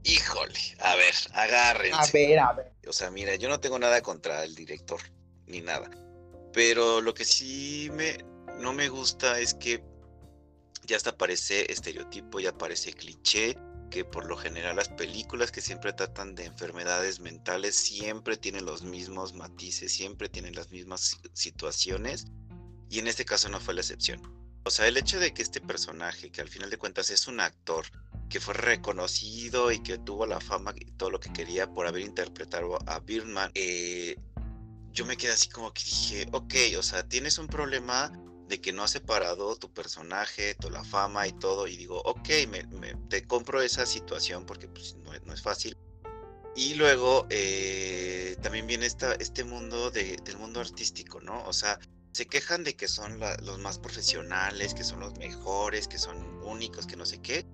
Híjole, 0.04 0.60
a 0.80 0.96
ver, 0.96 1.14
agárrense. 1.34 1.98
A 1.98 2.12
ver, 2.12 2.40
a 2.40 2.54
ver. 2.54 2.74
O 2.88 2.94
sea, 2.94 3.10
mira, 3.10 3.36
yo 3.36 3.48
no 3.50 3.60
tengo 3.60 3.80
nada 3.80 4.02
contra 4.02 4.44
el 4.44 4.54
director, 4.54 5.00
ni 5.48 5.62
nada. 5.62 5.90
Pero 6.52 7.02
lo 7.02 7.14
que 7.14 7.26
sí 7.26 7.90
me, 7.94 8.18
no 8.60 8.74
me 8.74 8.90
gusta 8.90 9.40
es 9.40 9.54
que 9.54 9.84
ya 10.86 10.98
hasta 10.98 11.18
parece 11.18 11.72
estereotipo, 11.72 12.40
ya 12.40 12.58
parece 12.58 12.94
cliché, 12.94 13.58
que 13.90 14.04
por 14.04 14.26
lo 14.26 14.36
general 14.36 14.76
las 14.76 14.90
películas 14.90 15.52
que 15.52 15.62
siempre 15.62 15.94
tratan 15.94 16.34
de 16.34 16.46
enfermedades 16.46 17.20
mentales 17.20 17.76
siempre 17.76 18.38
tienen 18.38 18.66
los 18.66 18.82
mismos 18.82 19.34
matices, 19.34 19.94
siempre 19.94 20.30
tienen 20.30 20.56
las 20.56 20.72
mismas 20.72 21.20
situaciones 21.34 22.26
y 22.90 23.00
en 23.00 23.08
este 23.08 23.24
caso 23.24 23.50
no 23.50 23.60
fue 23.60 23.76
la 23.76 23.82
excepción. 23.82 24.20
O 24.66 24.72
sea, 24.72 24.88
el 24.88 24.98
hecho 24.98 25.20
de 25.20 25.34
que 25.34 25.44
este 25.44 25.62
personaje, 25.62 26.32
que 26.32 26.42
al 26.42 26.50
final 26.50 26.70
de 26.72 26.78
cuentas 26.78 27.12
es 27.12 27.28
un 27.28 27.40
actor 27.40 27.86
que 28.34 28.40
fue 28.40 28.56
reconocido 28.56 29.72
y 29.72 29.78
que 29.84 30.00
tuvo 30.00 30.26
la 30.26 30.40
fama 30.40 30.74
y 30.76 30.86
todo 30.94 31.12
lo 31.12 31.20
que 31.20 31.32
quería 31.32 31.72
por 31.72 31.86
haber 31.86 32.02
interpretado 32.02 32.80
a 32.88 33.00
Birdman, 33.00 33.52
eh, 33.54 34.16
yo 34.92 35.06
me 35.06 35.18
quedé 35.18 35.34
así 35.34 35.50
como 35.50 35.72
que 35.72 35.84
dije, 35.84 36.26
ok, 36.32 36.56
o 36.80 36.82
sea, 36.82 37.08
tienes 37.08 37.38
un 37.38 37.46
problema 37.46 38.12
de 38.48 38.60
que 38.60 38.74
no 38.74 38.82
has 38.82 38.90
separado 38.90 39.56
tu 39.58 39.72
personaje, 39.72 40.56
toda 40.56 40.80
la 40.80 40.84
fama 40.84 41.28
y 41.28 41.34
todo, 41.34 41.68
y 41.68 41.78
digo, 41.78 42.02
ok, 42.02 42.28
me, 42.50 42.96
te 43.08 43.24
compro 43.28 43.62
esa 43.62 43.86
situación 43.86 44.48
porque 44.48 44.68
pues, 44.68 44.96
no, 44.96 45.14
es 45.32 45.42
fácil. 45.44 45.78
Y 46.56 46.74
luego 46.74 47.28
eh, 47.30 48.36
también 48.42 48.66
viene 48.66 48.88
esta, 48.88 49.14
este 49.14 49.44
mundo 49.44 49.92
de, 49.92 50.18
del 50.26 50.40
mundo 50.40 50.60
artístico, 50.60 51.22
¿no? 51.22 51.46
O 51.46 51.54
sea, 51.54 51.78
se 52.14 52.26
quejan 52.26 52.64
de 52.64 52.76
que 52.76 52.88
son 52.88 53.20
los 53.20 53.60
más 53.60 53.78
profesionales, 53.78 54.74
que 54.74 54.84
son 54.84 55.02
los 55.02 55.16
mejores, 55.20 55.88
que 55.88 56.00
son 56.00 56.18
únicos, 56.44 56.88
que 56.88 56.96
no 56.96 57.06
sé 57.06 57.22
qué, 57.22 57.46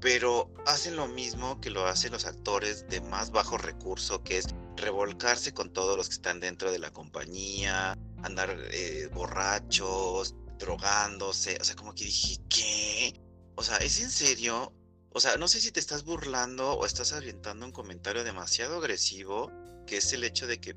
pero 0.00 0.52
hacen 0.66 0.96
lo 0.96 1.08
mismo 1.08 1.60
que 1.60 1.70
lo 1.70 1.86
hacen 1.86 2.12
los 2.12 2.26
actores 2.26 2.88
de 2.88 3.00
más 3.00 3.30
bajo 3.30 3.58
recurso, 3.58 4.22
que 4.22 4.38
es 4.38 4.46
revolcarse 4.76 5.54
con 5.54 5.72
todos 5.72 5.96
los 5.96 6.08
que 6.08 6.14
están 6.14 6.40
dentro 6.40 6.70
de 6.70 6.78
la 6.78 6.90
compañía, 6.90 7.96
andar 8.22 8.56
eh, 8.70 9.08
borrachos, 9.12 10.34
drogándose, 10.58 11.58
o 11.60 11.64
sea, 11.64 11.76
como 11.76 11.94
que 11.94 12.04
dije, 12.04 12.38
¿qué? 12.48 13.20
O 13.54 13.62
sea, 13.62 13.76
¿es 13.78 14.00
en 14.00 14.10
serio? 14.10 14.72
O 15.12 15.20
sea, 15.20 15.36
no 15.36 15.48
sé 15.48 15.60
si 15.60 15.72
te 15.72 15.80
estás 15.80 16.04
burlando 16.04 16.74
o 16.74 16.84
estás 16.84 17.12
orientando 17.12 17.64
un 17.64 17.72
comentario 17.72 18.22
demasiado 18.22 18.76
agresivo, 18.76 19.50
que 19.86 19.98
es 19.98 20.12
el 20.12 20.24
hecho 20.24 20.46
de 20.46 20.60
que 20.60 20.76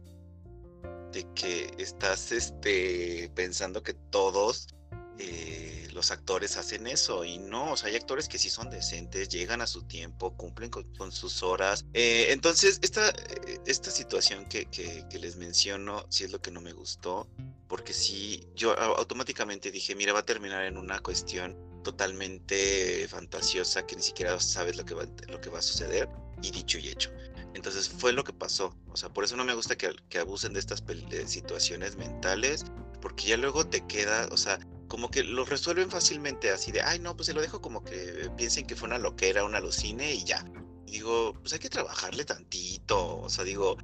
de 1.11 1.25
que 1.33 1.71
estás 1.79 2.31
este 2.31 3.31
pensando 3.33 3.81
que 3.81 3.95
todos 3.95 4.67
eh, 5.21 5.89
los 5.91 6.11
actores 6.11 6.55
hacen 6.55 6.87
eso 6.87 7.25
y 7.25 7.39
no, 7.39 7.73
o 7.73 7.77
sea, 7.77 7.89
hay 7.89 7.97
actores 7.97 8.29
que 8.29 8.37
sí 8.37 8.49
son 8.49 8.69
decentes, 8.69 9.27
llegan 9.27 9.59
a 9.59 9.67
su 9.67 9.83
tiempo, 9.83 10.33
cumplen 10.37 10.69
con, 10.69 11.11
sus 11.11 11.43
horas. 11.43 11.83
Eh, 11.93 12.27
entonces, 12.29 12.79
esta, 12.81 13.09
eh, 13.09 13.59
esta 13.65 13.91
situación 13.91 14.45
que, 14.45 14.67
que, 14.67 15.19
les 15.19 15.35
menciono, 15.35 16.05
sí 16.09 16.23
es 16.23 16.31
lo 16.31 16.41
que 16.41 16.51
no 16.51 16.61
me 16.61 16.71
gustó, 16.71 17.27
porque 17.67 17.91
sí, 17.91 18.47
yo 18.55 18.79
automáticamente 18.79 19.71
dije, 19.71 19.93
mira, 19.93 20.13
va 20.13 20.19
a 20.19 20.25
terminar 20.25 20.63
en 20.63 20.77
una 20.77 20.99
cuestión 20.99 21.57
totalmente 21.83 23.05
fantasiosa 23.09 23.85
que 23.85 23.97
ni 23.97 24.01
siquiera 24.01 24.39
sabes 24.39 24.77
lo 24.77 24.85
que 24.85 24.93
va, 24.93 25.05
lo 25.27 25.41
que 25.41 25.49
va 25.49 25.59
a 25.59 25.61
suceder 25.61 26.07
y 26.41 26.51
dicho 26.51 26.77
y 26.77 26.87
hecho. 26.87 27.11
Entonces 27.53 27.89
fue 27.89 28.13
lo 28.13 28.23
que 28.23 28.31
pasó. 28.31 28.73
O 28.89 28.95
sea, 28.95 29.09
por 29.09 29.25
eso 29.25 29.35
no 29.35 29.43
me 29.43 29.53
gusta 29.53 29.75
que, 29.75 29.93
que 30.07 30.19
abusen 30.19 30.53
de 30.53 30.61
estas 30.61 30.81
situaciones 31.25 31.97
mentales, 31.97 32.63
porque 33.01 33.27
ya 33.27 33.35
luego 33.37 33.65
te 33.65 33.85
queda, 33.85 34.29
o 34.31 34.37
sea, 34.37 34.59
como 34.89 35.09
que 35.09 35.23
lo 35.23 35.45
resuelven 35.45 35.89
fácilmente 35.89 36.49
así 36.49 36.73
de, 36.73 36.81
ay, 36.81 36.99
no, 36.99 37.15
pues 37.15 37.27
se 37.27 37.33
lo 37.33 37.41
dejo 37.41 37.61
como 37.61 37.83
que 37.83 38.29
piensen 38.35 38.67
que 38.67 38.75
fue 38.75 38.87
una 38.89 38.97
loquera, 38.97 39.45
una 39.45 39.59
alucine 39.59 40.13
y 40.13 40.25
ya. 40.25 40.43
Digo, 40.85 41.33
pues 41.39 41.53
hay 41.53 41.59
que 41.59 41.69
trabajarle 41.69 42.25
tantito, 42.25 43.19
o 43.19 43.29
sea, 43.29 43.43
digo, 43.43 43.77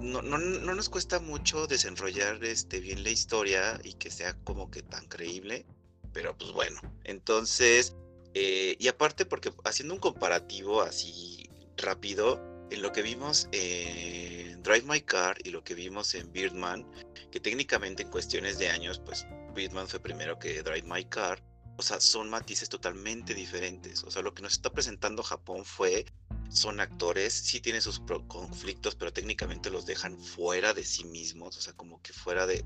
no, 0.00 0.22
no, 0.22 0.38
no 0.38 0.74
nos 0.74 0.88
cuesta 0.88 1.20
mucho 1.20 1.66
desenrollar 1.66 2.42
este, 2.42 2.80
bien 2.80 3.04
la 3.04 3.10
historia 3.10 3.78
y 3.84 3.92
que 3.94 4.10
sea 4.10 4.34
como 4.44 4.70
que 4.70 4.82
tan 4.82 5.06
creíble, 5.06 5.66
pero 6.12 6.36
pues 6.36 6.52
bueno, 6.52 6.80
entonces, 7.04 7.94
eh, 8.32 8.76
y 8.78 8.88
aparte 8.88 9.26
porque 9.26 9.52
haciendo 9.64 9.94
un 9.94 10.00
comparativo 10.00 10.80
así 10.80 11.50
rápido, 11.76 12.40
en 12.70 12.80
lo 12.80 12.92
que 12.92 13.02
vimos 13.02 13.46
en 13.52 14.62
Drive 14.62 14.86
My 14.86 15.02
Car 15.02 15.36
y 15.44 15.50
lo 15.50 15.62
que 15.62 15.74
vimos 15.74 16.14
en 16.14 16.32
Birdman, 16.32 16.86
que 17.30 17.38
técnicamente 17.38 18.04
en 18.04 18.10
cuestiones 18.10 18.58
de 18.58 18.70
años, 18.70 19.00
pues 19.04 19.26
Birdman 19.54 19.88
fue 19.88 20.00
primero 20.00 20.38
que 20.38 20.62
Drive 20.62 20.86
My 20.86 21.04
Car, 21.04 21.42
o 21.76 21.82
sea, 21.82 22.00
son 22.00 22.30
matices 22.30 22.68
totalmente 22.68 23.34
diferentes. 23.34 24.04
O 24.04 24.10
sea, 24.10 24.22
lo 24.22 24.34
que 24.34 24.42
nos 24.42 24.52
está 24.52 24.70
presentando 24.70 25.22
Japón 25.22 25.64
fue, 25.64 26.06
son 26.50 26.80
actores, 26.80 27.32
sí 27.32 27.60
tienen 27.60 27.82
sus 27.82 28.00
conflictos, 28.28 28.94
pero 28.94 29.12
técnicamente 29.12 29.70
los 29.70 29.86
dejan 29.86 30.18
fuera 30.18 30.72
de 30.72 30.84
sí 30.84 31.04
mismos, 31.04 31.56
o 31.56 31.60
sea, 31.60 31.72
como 31.72 32.00
que 32.02 32.12
fuera 32.12 32.46
de, 32.46 32.64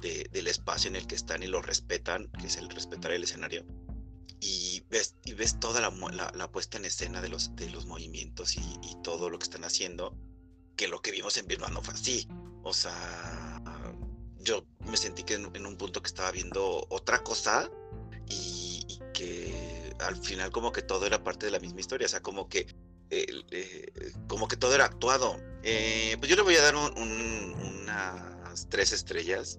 del 0.00 0.46
espacio 0.46 0.88
en 0.88 0.96
el 0.96 1.06
que 1.06 1.14
están 1.14 1.42
y 1.42 1.46
lo 1.46 1.62
respetan, 1.62 2.30
que 2.40 2.46
es 2.46 2.56
el 2.56 2.68
respetar 2.68 3.12
el 3.12 3.24
escenario 3.24 3.64
y 4.42 4.84
ves, 4.90 5.14
y 5.24 5.34
ves 5.34 5.60
toda 5.60 5.80
la, 5.80 6.50
puesta 6.50 6.76
en 6.76 6.84
escena 6.84 7.22
de 7.22 7.28
los, 7.28 7.54
de 7.54 7.70
los 7.70 7.86
movimientos 7.86 8.56
y, 8.56 8.96
todo 9.04 9.30
lo 9.30 9.38
que 9.38 9.44
están 9.44 9.64
haciendo, 9.64 10.16
que 10.76 10.88
lo 10.88 11.00
que 11.00 11.12
vimos 11.12 11.36
en 11.36 11.46
Birman 11.46 11.72
no 11.72 11.82
fue 11.82 11.94
así. 11.94 12.28
O 12.64 12.74
sea, 12.74 13.51
yo 14.42 14.64
me 14.86 14.96
sentí 14.96 15.22
que 15.22 15.34
en, 15.34 15.66
un 15.66 15.76
punto 15.76 16.02
que 16.02 16.08
estaba 16.08 16.30
viendo 16.30 16.86
otra 16.90 17.22
cosa 17.22 17.70
y, 18.28 19.00
que 19.14 19.94
al 20.00 20.16
final 20.16 20.50
como 20.50 20.72
que 20.72 20.82
todo 20.82 21.06
era 21.06 21.22
parte 21.22 21.46
de 21.46 21.52
la 21.52 21.60
misma 21.60 21.80
historia, 21.80 22.06
o 22.06 22.08
sea, 22.08 22.22
como 22.22 22.48
que, 22.48 22.66
eh, 23.10 24.12
como 24.26 24.48
que 24.48 24.56
todo 24.56 24.74
era 24.74 24.86
actuado. 24.86 25.36
Eh, 25.62 26.16
pues 26.18 26.30
yo 26.30 26.36
le 26.36 26.42
voy 26.42 26.56
a 26.56 26.62
dar 26.62 26.74
unas 26.76 28.68
tres 28.68 28.92
estrellas 28.92 29.58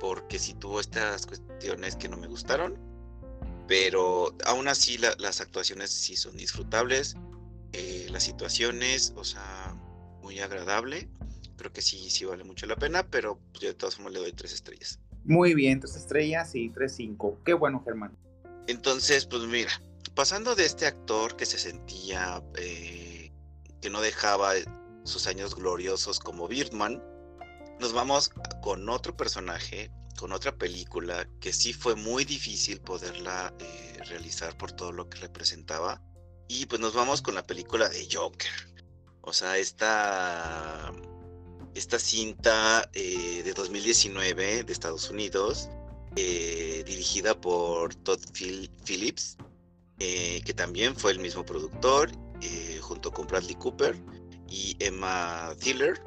porque 0.00 0.38
si 0.38 0.54
tuvo 0.54 0.80
estas 0.80 1.26
cuestiones 1.26 1.96
que 1.96 2.08
no 2.08 2.16
me 2.16 2.26
gustaron 2.26 2.94
pero 3.66 4.34
aún 4.44 4.68
así 4.68 4.98
las 4.98 5.40
actuaciones 5.40 5.90
sí 5.90 6.16
son 6.16 6.36
disfrutables, 6.36 7.16
eh, 7.72 8.06
las 8.10 8.24
situaciones, 8.24 9.12
o 9.16 9.24
sea, 9.24 9.74
muy 10.22 10.38
agradable, 10.40 11.08
creo 11.56 11.72
que 11.72 11.82
sí, 11.82 12.10
sí 12.10 12.24
vale 12.24 12.44
mucho 12.44 12.66
la 12.66 12.76
pena, 12.76 13.06
pero 13.06 13.40
yo 13.60 13.68
de 13.68 13.74
todas 13.74 13.96
formas 13.96 14.12
le 14.12 14.20
doy 14.20 14.32
tres 14.32 14.52
estrellas. 14.52 15.00
Muy 15.24 15.54
bien, 15.54 15.80
tres 15.80 15.96
estrellas 15.96 16.54
y 16.54 16.70
tres 16.70 16.96
cinco, 16.96 17.38
qué 17.44 17.54
bueno 17.54 17.82
Germán. 17.84 18.16
Entonces, 18.66 19.26
pues 19.26 19.42
mira, 19.42 19.70
pasando 20.14 20.54
de 20.54 20.64
este 20.64 20.86
actor 20.86 21.36
que 21.36 21.46
se 21.46 21.58
sentía, 21.58 22.42
eh, 22.56 23.32
que 23.80 23.90
no 23.90 24.00
dejaba 24.00 24.52
sus 25.04 25.26
años 25.26 25.54
gloriosos 25.54 26.18
como 26.18 26.48
Birdman, 26.48 27.02
nos 27.80 27.92
vamos 27.92 28.30
con 28.62 28.88
otro 28.88 29.16
personaje 29.16 29.90
con 30.16 30.32
otra 30.32 30.56
película 30.56 31.28
que 31.40 31.52
sí 31.52 31.72
fue 31.72 31.96
muy 31.96 32.24
difícil 32.24 32.80
poderla 32.80 33.52
eh, 33.58 33.98
realizar 34.08 34.56
por 34.56 34.72
todo 34.72 34.92
lo 34.92 35.08
que 35.08 35.18
representaba. 35.18 36.00
Y 36.48 36.66
pues 36.66 36.80
nos 36.80 36.94
vamos 36.94 37.22
con 37.22 37.34
la 37.34 37.46
película 37.46 37.88
de 37.88 38.06
Joker. 38.10 38.50
O 39.22 39.32
sea, 39.32 39.58
esta, 39.58 40.92
esta 41.74 41.98
cinta 41.98 42.88
eh, 42.92 43.42
de 43.44 43.52
2019 43.52 44.64
de 44.64 44.72
Estados 44.72 45.10
Unidos, 45.10 45.68
eh, 46.16 46.82
dirigida 46.86 47.40
por 47.40 47.94
Todd 47.94 48.20
Phillips, 48.32 49.36
que 49.98 50.52
también 50.54 50.94
fue 50.94 51.12
el 51.12 51.18
mismo 51.18 51.44
productor, 51.46 52.10
junto 52.82 53.10
con 53.10 53.26
Bradley 53.26 53.54
Cooper 53.54 53.96
y 54.50 54.76
Emma 54.78 55.54
Thiller, 55.58 56.02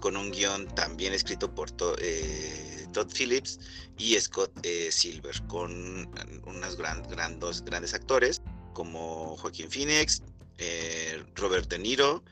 con 0.00 0.16
un 0.16 0.32
guion 0.32 0.66
también 0.74 1.12
escrito 1.12 1.54
por 1.54 1.70
Todd 1.70 3.12
Phillips 3.12 3.60
y 3.98 4.18
Scott 4.18 4.50
eh, 4.62 4.90
Silver, 4.90 5.34
con 5.46 6.08
unos 6.46 6.76
grandes 6.76 7.94
actores 7.94 8.42
como 8.72 9.36
Joaquín 9.36 9.70
Phoenix, 9.70 10.22
eh, 10.58 11.22
Robert 11.34 11.68
De 11.68 11.78
Niro, 11.78 12.24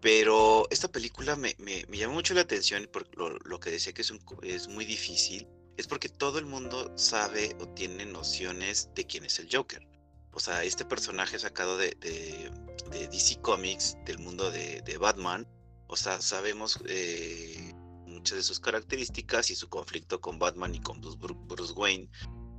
pero 0.00 0.66
esta 0.70 0.88
película 0.88 1.36
me, 1.36 1.54
me, 1.58 1.84
llamó 1.96 2.14
mucho 2.14 2.34
la 2.34 2.40
atención 2.40 2.88
por 2.90 3.06
lo, 3.16 3.60
que 3.60 3.70
decía 3.70 3.92
que 3.92 4.02
es, 4.02 4.12
es 4.42 4.68
muy 4.68 4.84
difícil, 4.84 5.46
es 5.76 5.86
porque 5.86 6.08
todo 6.08 6.38
el 6.38 6.46
mundo 6.46 6.92
sabe 6.96 7.56
o 7.60 7.68
tiene 7.68 8.06
nociones 8.06 8.88
de 8.94 9.06
quién 9.06 9.24
es 9.24 9.38
el 9.38 9.48
Joker. 9.50 9.86
O 10.32 10.40
sea, 10.40 10.64
este 10.64 10.84
personaje 10.84 11.38
sacado 11.38 11.76
de, 11.76 11.96
de, 12.00 13.08
DC 13.08 13.40
Comics, 13.40 13.96
del 14.06 14.18
mundo 14.18 14.50
de, 14.50 14.96
Batman, 14.98 15.46
o 15.86 15.96
sea, 15.96 16.20
sabemos 16.20 16.78
eh, 16.86 17.74
muchas 18.06 18.38
de 18.38 18.44
sus 18.44 18.60
características 18.60 19.50
y 19.50 19.56
su 19.56 19.68
conflicto 19.68 20.20
con 20.20 20.38
Batman 20.38 20.74
y 20.74 20.80
con 20.80 21.00
Bruce 21.00 21.72
Wayne 21.72 22.08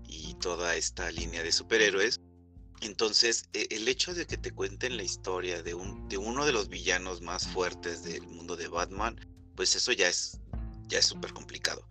y 0.08 0.34
toda 0.36 0.76
esta 0.76 1.10
línea 1.12 1.42
de 1.42 1.52
superhéroes. 1.52 2.20
Entonces, 2.82 3.48
e, 3.54 3.68
el 3.72 3.88
hecho 3.88 4.14
de 4.14 4.26
que 4.26 4.38
te 4.38 4.52
cuenten 4.52 4.98
la 4.98 5.04
historia 5.04 5.64
de, 5.64 5.74
un, 5.74 6.08
de 6.10 6.18
uno 6.18 6.46
de 6.46 6.52
los 6.52 6.70
villanos 6.70 7.22
más 7.22 7.48
fuertes 7.48 8.04
del 8.04 8.28
mundo 8.28 8.56
de 8.56 8.68
Batman, 8.68 9.16
pues 9.56 9.76
eso 9.76 9.92
ya 9.92 10.08
es 10.08 10.42
ya 10.92 11.00
es 11.00 11.06
súper 11.06 11.34
complicado. 11.34 11.88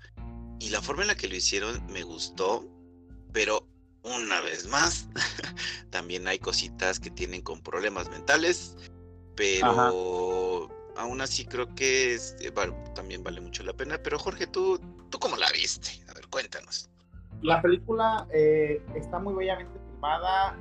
Y 0.61 0.69
la 0.69 0.81
forma 0.81 1.03
en 1.03 1.09
la 1.09 1.15
que 1.17 1.27
lo 1.27 1.35
hicieron 1.35 1.85
me 1.87 2.03
gustó, 2.03 2.65
pero 3.33 3.67
una 4.03 4.41
vez 4.43 4.69
más, 4.69 5.09
también 5.91 6.29
hay 6.29 6.39
cositas 6.39 7.01
que 7.01 7.11
tienen 7.11 7.41
con 7.43 7.63
problemas 7.63 8.09
mentales, 8.11 8.77
pero 9.35 10.69
aún 10.97 11.21
así 11.23 11.47
creo 11.47 11.75
que 11.75 12.15
eh, 12.15 12.53
también 12.95 13.25
vale 13.25 13.41
mucho 13.41 13.63
la 13.63 13.73
pena. 13.73 13.99
Pero 14.03 14.19
Jorge, 14.19 14.47
¿tú, 14.47 14.79
¿tú 15.09 15.19
cómo 15.19 15.37
la 15.37 15.51
viste? 15.51 15.91
A 16.09 16.15
ver, 16.15 16.29
cuéntanos. 16.29 16.91
La 17.41 17.63
película 17.63 18.29
eh, 18.35 18.83
está 18.95 19.19
muy 19.19 19.33
bellamente 19.33 19.81
filmada, 19.89 20.59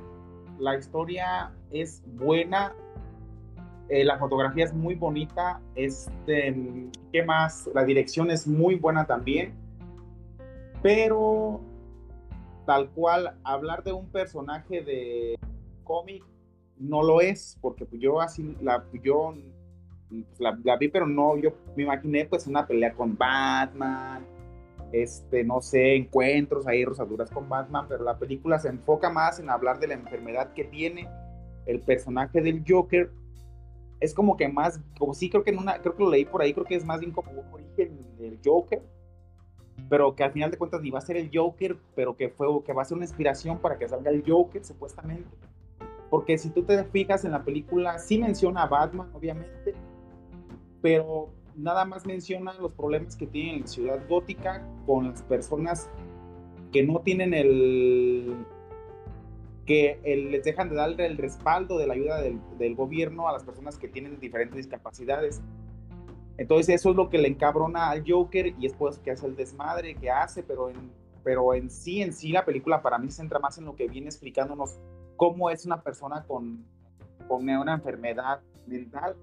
la 0.60 0.76
historia 0.76 1.52
es 1.70 2.02
buena, 2.06 2.74
eh, 3.88 4.04
la 4.04 4.18
fotografía 4.18 4.64
es 4.64 4.72
muy 4.72 4.94
bonita, 4.94 5.60
este, 5.74 6.90
¿qué 7.12 7.22
más? 7.24 7.68
La 7.74 7.84
dirección 7.84 8.30
es 8.30 8.46
muy 8.46 8.76
buena 8.76 9.06
también, 9.06 9.54
pero 10.82 11.60
tal 12.66 12.90
cual 12.90 13.36
hablar 13.42 13.82
de 13.82 13.92
un 13.92 14.06
personaje 14.10 14.82
de 14.82 15.38
cómic 15.82 16.24
no 16.78 17.02
lo 17.02 17.20
es, 17.20 17.58
porque 17.60 17.86
yo 17.92 18.20
así 18.20 18.56
la 18.60 18.84
yo 19.02 19.34
la, 20.38 20.76
vi, 20.76 20.88
pero 20.88 21.06
no, 21.06 21.36
yo 21.36 21.52
me 21.76 21.84
imaginé 21.84 22.24
pues 22.24 22.46
una 22.46 22.66
pelea 22.66 22.92
con 22.92 23.16
Batman, 23.16 24.24
este, 24.92 25.44
no 25.44 25.60
sé, 25.60 25.96
encuentros 25.96 26.66
ahí, 26.66 26.84
rosaduras 26.84 27.30
con 27.30 27.48
Batman, 27.48 27.86
pero 27.88 28.04
la 28.04 28.18
película 28.18 28.58
se 28.58 28.68
enfoca 28.68 29.10
más 29.10 29.38
en 29.38 29.50
hablar 29.50 29.78
de 29.78 29.88
la 29.88 29.94
enfermedad 29.94 30.52
que 30.52 30.64
tiene 30.64 31.08
el 31.66 31.80
personaje 31.80 32.40
del 32.40 32.64
Joker. 32.66 33.10
Es 34.00 34.14
como 34.14 34.36
que 34.36 34.48
más, 34.48 34.80
como 34.98 35.14
sí, 35.14 35.30
creo 35.30 35.44
que 35.44 35.50
en 35.50 35.58
una, 35.58 35.80
creo 35.80 35.94
que 35.94 36.02
lo 36.02 36.10
leí 36.10 36.24
por 36.24 36.42
ahí, 36.42 36.52
creo 36.52 36.64
que 36.64 36.74
es 36.74 36.84
más 36.84 37.00
bien 37.00 37.12
como 37.12 37.30
un 37.30 37.52
origen 37.52 37.98
del 38.18 38.38
Joker, 38.44 38.82
pero 39.88 40.14
que 40.14 40.24
al 40.24 40.32
final 40.32 40.50
de 40.50 40.58
cuentas 40.58 40.82
ni 40.82 40.90
va 40.90 40.98
a 40.98 41.02
ser 41.02 41.16
el 41.16 41.30
Joker, 41.32 41.76
pero 41.94 42.16
que 42.16 42.28
fue, 42.28 42.46
que 42.64 42.72
va 42.72 42.82
a 42.82 42.84
ser 42.84 42.96
una 42.96 43.06
inspiración 43.06 43.58
para 43.58 43.78
que 43.78 43.88
salga 43.88 44.10
el 44.10 44.24
Joker, 44.26 44.64
supuestamente. 44.64 45.30
Porque 46.08 46.36
si 46.38 46.50
tú 46.50 46.64
te 46.64 46.82
fijas 46.84 47.24
en 47.24 47.30
la 47.30 47.44
película, 47.44 47.98
sí 47.98 48.18
menciona 48.18 48.64
a 48.64 48.66
Batman, 48.66 49.10
obviamente, 49.14 49.74
pero 50.82 51.30
nada 51.56 51.84
más 51.84 52.06
menciona 52.06 52.52
los 52.54 52.72
problemas 52.72 53.16
que 53.16 53.26
tiene 53.26 53.54
en 53.54 53.60
la 53.62 53.66
ciudad 53.66 54.08
gótica 54.08 54.66
con 54.86 55.08
las 55.08 55.22
personas 55.22 55.88
que 56.72 56.82
no 56.82 57.00
tienen 57.00 57.34
el 57.34 58.34
que 59.66 60.00
les 60.04 60.42
dejan 60.42 60.68
de 60.68 60.76
darle 60.76 61.06
el 61.06 61.16
respaldo 61.16 61.78
de 61.78 61.86
la 61.86 61.94
ayuda 61.94 62.20
del, 62.20 62.40
del, 62.58 62.74
gobierno 62.74 63.28
a 63.28 63.32
las 63.32 63.44
personas 63.44 63.78
que 63.78 63.86
tienen 63.86 64.18
diferentes 64.18 64.56
discapacidades. 64.56 65.40
Entonces 66.38 66.74
eso 66.74 66.90
es 66.90 66.96
lo 66.96 67.08
que 67.08 67.18
le 67.18 67.28
encabrona 67.28 67.90
al 67.90 68.02
Joker 68.04 68.54
y 68.58 68.66
es 68.66 68.72
por 68.72 68.90
eso 68.90 69.02
que 69.02 69.12
hace 69.12 69.26
el 69.26 69.36
desmadre 69.36 69.94
que 69.94 70.10
hace, 70.10 70.42
pero 70.42 70.70
en, 70.70 70.90
pero 71.22 71.54
en 71.54 71.70
sí, 71.70 72.02
en 72.02 72.12
sí 72.12 72.32
la 72.32 72.44
película 72.44 72.82
para 72.82 72.98
mí 72.98 73.10
se 73.10 73.18
centra 73.18 73.38
más 73.38 73.58
en 73.58 73.64
lo 73.64 73.76
que 73.76 73.86
viene 73.86 74.08
explicándonos 74.08 74.76
cómo 75.16 75.50
es 75.50 75.66
una 75.66 75.82
persona 75.82 76.24
con, 76.24 76.64
con 77.28 77.48
una 77.48 77.74
enfermedad 77.74 78.40
mental 78.66 79.16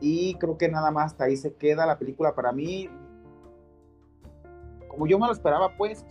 y 0.00 0.34
creo 0.34 0.58
que 0.58 0.68
nada 0.68 0.90
más 0.90 1.12
hasta 1.12 1.24
ahí 1.24 1.36
se 1.36 1.54
queda 1.54 1.86
la 1.86 1.98
película 1.98 2.34
para 2.34 2.52
mí. 2.52 2.88
Como 4.88 5.06
yo 5.06 5.18
me 5.18 5.26
lo 5.26 5.32
esperaba, 5.32 5.76
pues, 5.76 6.04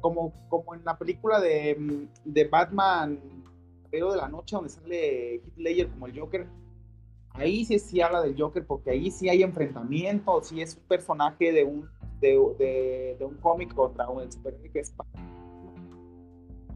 como, 0.00 0.32
como 0.48 0.74
en 0.74 0.84
la 0.84 0.98
película 0.98 1.40
de, 1.40 2.08
de 2.24 2.44
Batman, 2.48 3.20
pero 3.90 4.12
de 4.12 4.18
la 4.18 4.28
noche, 4.28 4.56
donde 4.56 4.70
sale 4.70 5.36
Heath 5.36 5.56
Ledger 5.56 5.88
como 5.88 6.06
el 6.06 6.18
Joker, 6.18 6.46
ahí 7.30 7.64
sí, 7.64 7.78
sí 7.78 8.00
habla 8.00 8.20
del 8.22 8.40
Joker, 8.40 8.66
porque 8.66 8.90
ahí 8.90 9.10
sí 9.10 9.28
hay 9.28 9.42
enfrentamiento, 9.42 10.42
sí 10.42 10.60
es 10.60 10.76
un 10.76 10.82
personaje 10.84 11.52
de 11.52 11.64
un, 11.64 11.88
de, 12.20 13.16
de, 13.18 13.24
un 13.24 13.34
cómic 13.36 13.74
contra 13.74 14.08
un 14.08 14.30
superhéroe 14.30 14.70
que 14.70 14.80
es 14.80 14.94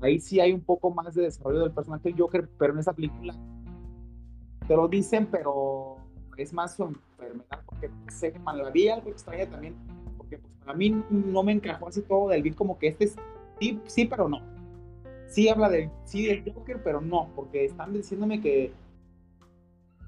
Ahí 0.00 0.20
sí 0.20 0.38
hay 0.38 0.52
un 0.52 0.60
poco 0.60 0.90
más 0.90 1.12
de 1.14 1.22
desarrollo 1.22 1.60
del 1.60 1.72
personaje 1.72 2.10
del 2.10 2.20
Joker, 2.20 2.48
pero 2.56 2.72
en 2.72 2.78
esa 2.78 2.92
película 2.92 3.34
te 4.68 4.76
lo 4.76 4.86
dicen, 4.86 5.26
pero 5.26 5.87
es 6.42 6.52
más 6.52 6.76
su 6.76 6.84
enfermedad, 6.84 7.62
porque 7.66 7.90
la 8.54 8.70
vi 8.70 8.88
algo 8.88 9.10
extraña 9.10 9.48
también, 9.50 9.76
porque 10.16 10.38
pues, 10.38 10.52
para 10.64 10.74
mí 10.74 11.02
no 11.10 11.42
me 11.42 11.52
encajó 11.52 11.88
así 11.88 12.02
todo 12.02 12.28
del 12.28 12.42
beat, 12.42 12.54
como 12.54 12.78
que 12.78 12.88
este 12.88 13.04
es 13.04 13.16
sí, 13.60 13.80
sí, 13.86 14.04
pero 14.06 14.28
no. 14.28 14.40
Sí 15.28 15.48
habla 15.48 15.68
del, 15.68 15.90
sí 16.04 16.26
del 16.26 16.52
Joker, 16.52 16.82
pero 16.82 17.00
no, 17.00 17.30
porque 17.34 17.64
están 17.64 17.92
diciéndome 17.92 18.40
que 18.40 18.72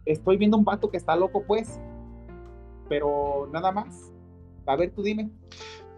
estoy 0.06 0.36
viendo 0.36 0.56
un 0.56 0.64
vato 0.64 0.90
que 0.90 0.96
está 0.96 1.14
loco, 1.16 1.44
pues, 1.44 1.78
pero 2.88 3.48
nada 3.52 3.70
más. 3.72 4.12
A 4.66 4.76
ver, 4.76 4.92
tú 4.92 5.02
dime. 5.02 5.30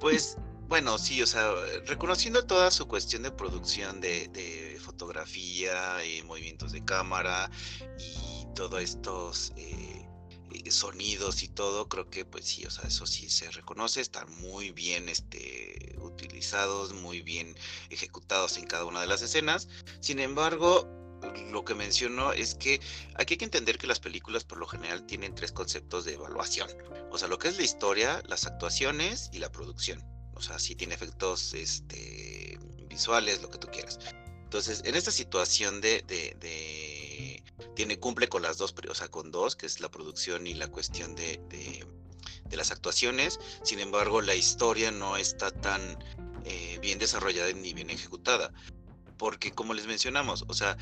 Pues, 0.01 0.39
bueno, 0.69 0.99
sí, 0.99 1.23
o 1.23 1.27
sea, 1.27 1.51
reconociendo 1.87 2.47
toda 2.47 2.71
su 2.71 2.89
cuestión 2.89 3.23
de 3.23 3.31
producción 3.31 4.01
de, 4.01 4.29
de 4.29 4.79
fotografía, 4.81 6.05
y 6.05 6.23
movimientos 6.23 6.73
de 6.73 6.85
cámara 6.85 7.51
y 7.99 8.47
todos 8.55 8.81
estos 8.81 9.53
eh, 9.57 9.92
sonidos 10.71 11.43
y 11.43 11.49
todo, 11.49 11.89
creo 11.89 12.09
que 12.11 12.25
pues 12.25 12.45
sí, 12.45 12.65
o 12.65 12.71
sea, 12.71 12.85
eso 12.89 13.07
sí 13.07 13.29
se 13.29 13.51
reconoce, 13.51 14.01
están 14.01 14.31
muy 14.41 14.71
bien 14.71 15.09
este, 15.09 15.97
utilizados, 15.99 16.93
muy 16.93 17.23
bien 17.23 17.57
ejecutados 17.91 18.57
en 18.59 18.67
cada 18.67 18.85
una 18.85 19.01
de 19.01 19.07
las 19.07 19.23
escenas. 19.23 19.69
Sin 20.01 20.19
embargo, 20.19 20.89
lo 21.51 21.65
que 21.65 21.75
menciono 21.75 22.33
es 22.33 22.55
que 22.55 22.81
aquí 23.15 23.35
hay 23.35 23.39
que 23.39 23.45
entender 23.45 23.79
que 23.79 23.87
las 23.87 24.01
películas 24.01 24.45
por 24.45 24.59
lo 24.59 24.67
general 24.67 25.07
tienen 25.07 25.35
tres 25.35 25.53
conceptos 25.53 26.05
de 26.05 26.15
evaluación. 26.15 26.69
O 27.11 27.19
sea, 27.19 27.29
lo 27.29 27.39
que 27.39 27.49
es 27.49 27.57
la 27.57 27.63
historia, 27.63 28.23
las 28.27 28.47
actuaciones 28.47 29.31
y 29.33 29.39
la 29.39 29.53
producción. 29.53 30.05
O 30.35 30.41
sea, 30.41 30.59
si 30.59 30.75
tiene 30.75 30.95
efectos 30.95 31.55
este, 31.55 32.59
visuales, 32.89 33.43
lo 33.43 33.51
que 33.51 33.59
tú 33.59 33.69
quieras. 33.69 33.99
Entonces, 34.45 34.83
en 34.85 34.97
esta 34.97 35.11
situación 35.11 35.81
de 35.81 36.05
tiene, 37.75 37.99
cumple 37.99 38.29
con 38.29 38.43
las 38.43 38.59
dos, 38.59 38.75
o 38.89 38.95
sea, 38.95 39.09
con 39.09 39.31
dos, 39.31 39.57
que 39.57 39.67
es 39.67 39.81
la 39.81 39.91
producción 39.91 40.47
y 40.47 40.55
la 40.55 40.69
cuestión 40.69 41.15
de, 41.15 41.41
de, 41.49 41.87
las 42.57 42.71
actuaciones. 42.71 43.41
Sin 43.63 43.79
embargo, 43.79 44.21
la 44.21 44.35
historia 44.35 44.91
no 44.91 45.17
está 45.17 45.51
tan 45.51 45.99
eh, 46.45 46.79
bien 46.83 46.99
desarrollada 46.99 47.51
ni 47.53 47.73
bien 47.73 47.91
ejecutada. 47.91 48.53
Porque 49.17 49.53
como 49.53 49.73
les 49.73 49.87
mencionamos, 49.87 50.45
o 50.49 50.55
sea, 50.55 50.77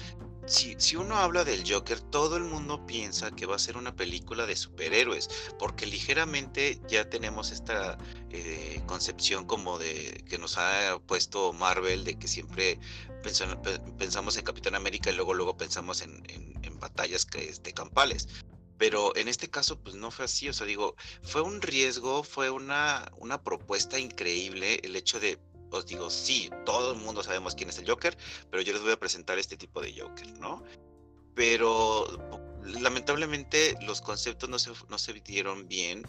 si, 0.50 0.74
si, 0.78 0.96
uno 0.96 1.16
habla 1.16 1.44
del 1.44 1.62
Joker, 1.70 2.00
todo 2.00 2.36
el 2.36 2.42
mundo 2.42 2.84
piensa 2.84 3.30
que 3.30 3.46
va 3.46 3.54
a 3.54 3.58
ser 3.58 3.76
una 3.76 3.94
película 3.94 4.46
de 4.46 4.56
superhéroes, 4.56 5.30
porque 5.60 5.86
ligeramente 5.86 6.80
ya 6.88 7.08
tenemos 7.08 7.52
esta 7.52 7.96
eh, 8.30 8.82
concepción 8.86 9.46
como 9.46 9.78
de 9.78 10.24
que 10.28 10.38
nos 10.38 10.58
ha 10.58 10.98
puesto 11.06 11.52
Marvel, 11.52 12.02
de 12.02 12.18
que 12.18 12.26
siempre 12.26 12.80
pensamos 13.96 14.36
en 14.36 14.44
Capitán 14.44 14.74
América 14.74 15.10
y 15.10 15.14
luego 15.14 15.34
luego 15.34 15.56
pensamos 15.56 16.02
en, 16.02 16.20
batallas 16.80 17.26
que, 17.26 17.48
este, 17.48 17.72
campales. 17.72 18.26
Pero 18.78 19.14
en 19.14 19.28
este 19.28 19.50
caso, 19.50 19.78
pues 19.78 19.94
no 19.94 20.10
fue 20.10 20.24
así. 20.24 20.48
O 20.48 20.54
sea, 20.54 20.66
digo, 20.66 20.96
fue 21.22 21.42
un 21.42 21.60
riesgo, 21.60 22.24
fue 22.24 22.48
una, 22.48 23.12
una 23.18 23.42
propuesta 23.42 23.98
increíble 23.98 24.80
el 24.82 24.96
hecho 24.96 25.20
de 25.20 25.38
os 25.70 25.87
digo, 25.87 26.11
sí, 26.11 26.50
todo 26.64 26.92
el 26.92 26.98
mundo 26.98 27.22
sabemos 27.22 27.54
quién 27.54 27.68
es 27.68 27.78
el 27.78 27.88
Joker, 27.88 28.16
pero 28.50 28.62
yo 28.62 28.72
les 28.72 28.83
voy 28.83 28.92
a 28.92 28.98
presentar 28.98 29.38
este 29.38 29.56
tipo 29.56 29.80
de 29.80 29.98
Joker, 29.98 30.38
¿no? 30.38 30.62
Pero 31.35 32.06
lamentablemente 32.62 33.76
los 33.83 34.00
conceptos 34.00 34.48
no 34.48 34.59
se, 34.59 34.72
no 34.88 34.98
se 34.98 35.12
dieron 35.14 35.68
bien 35.68 36.06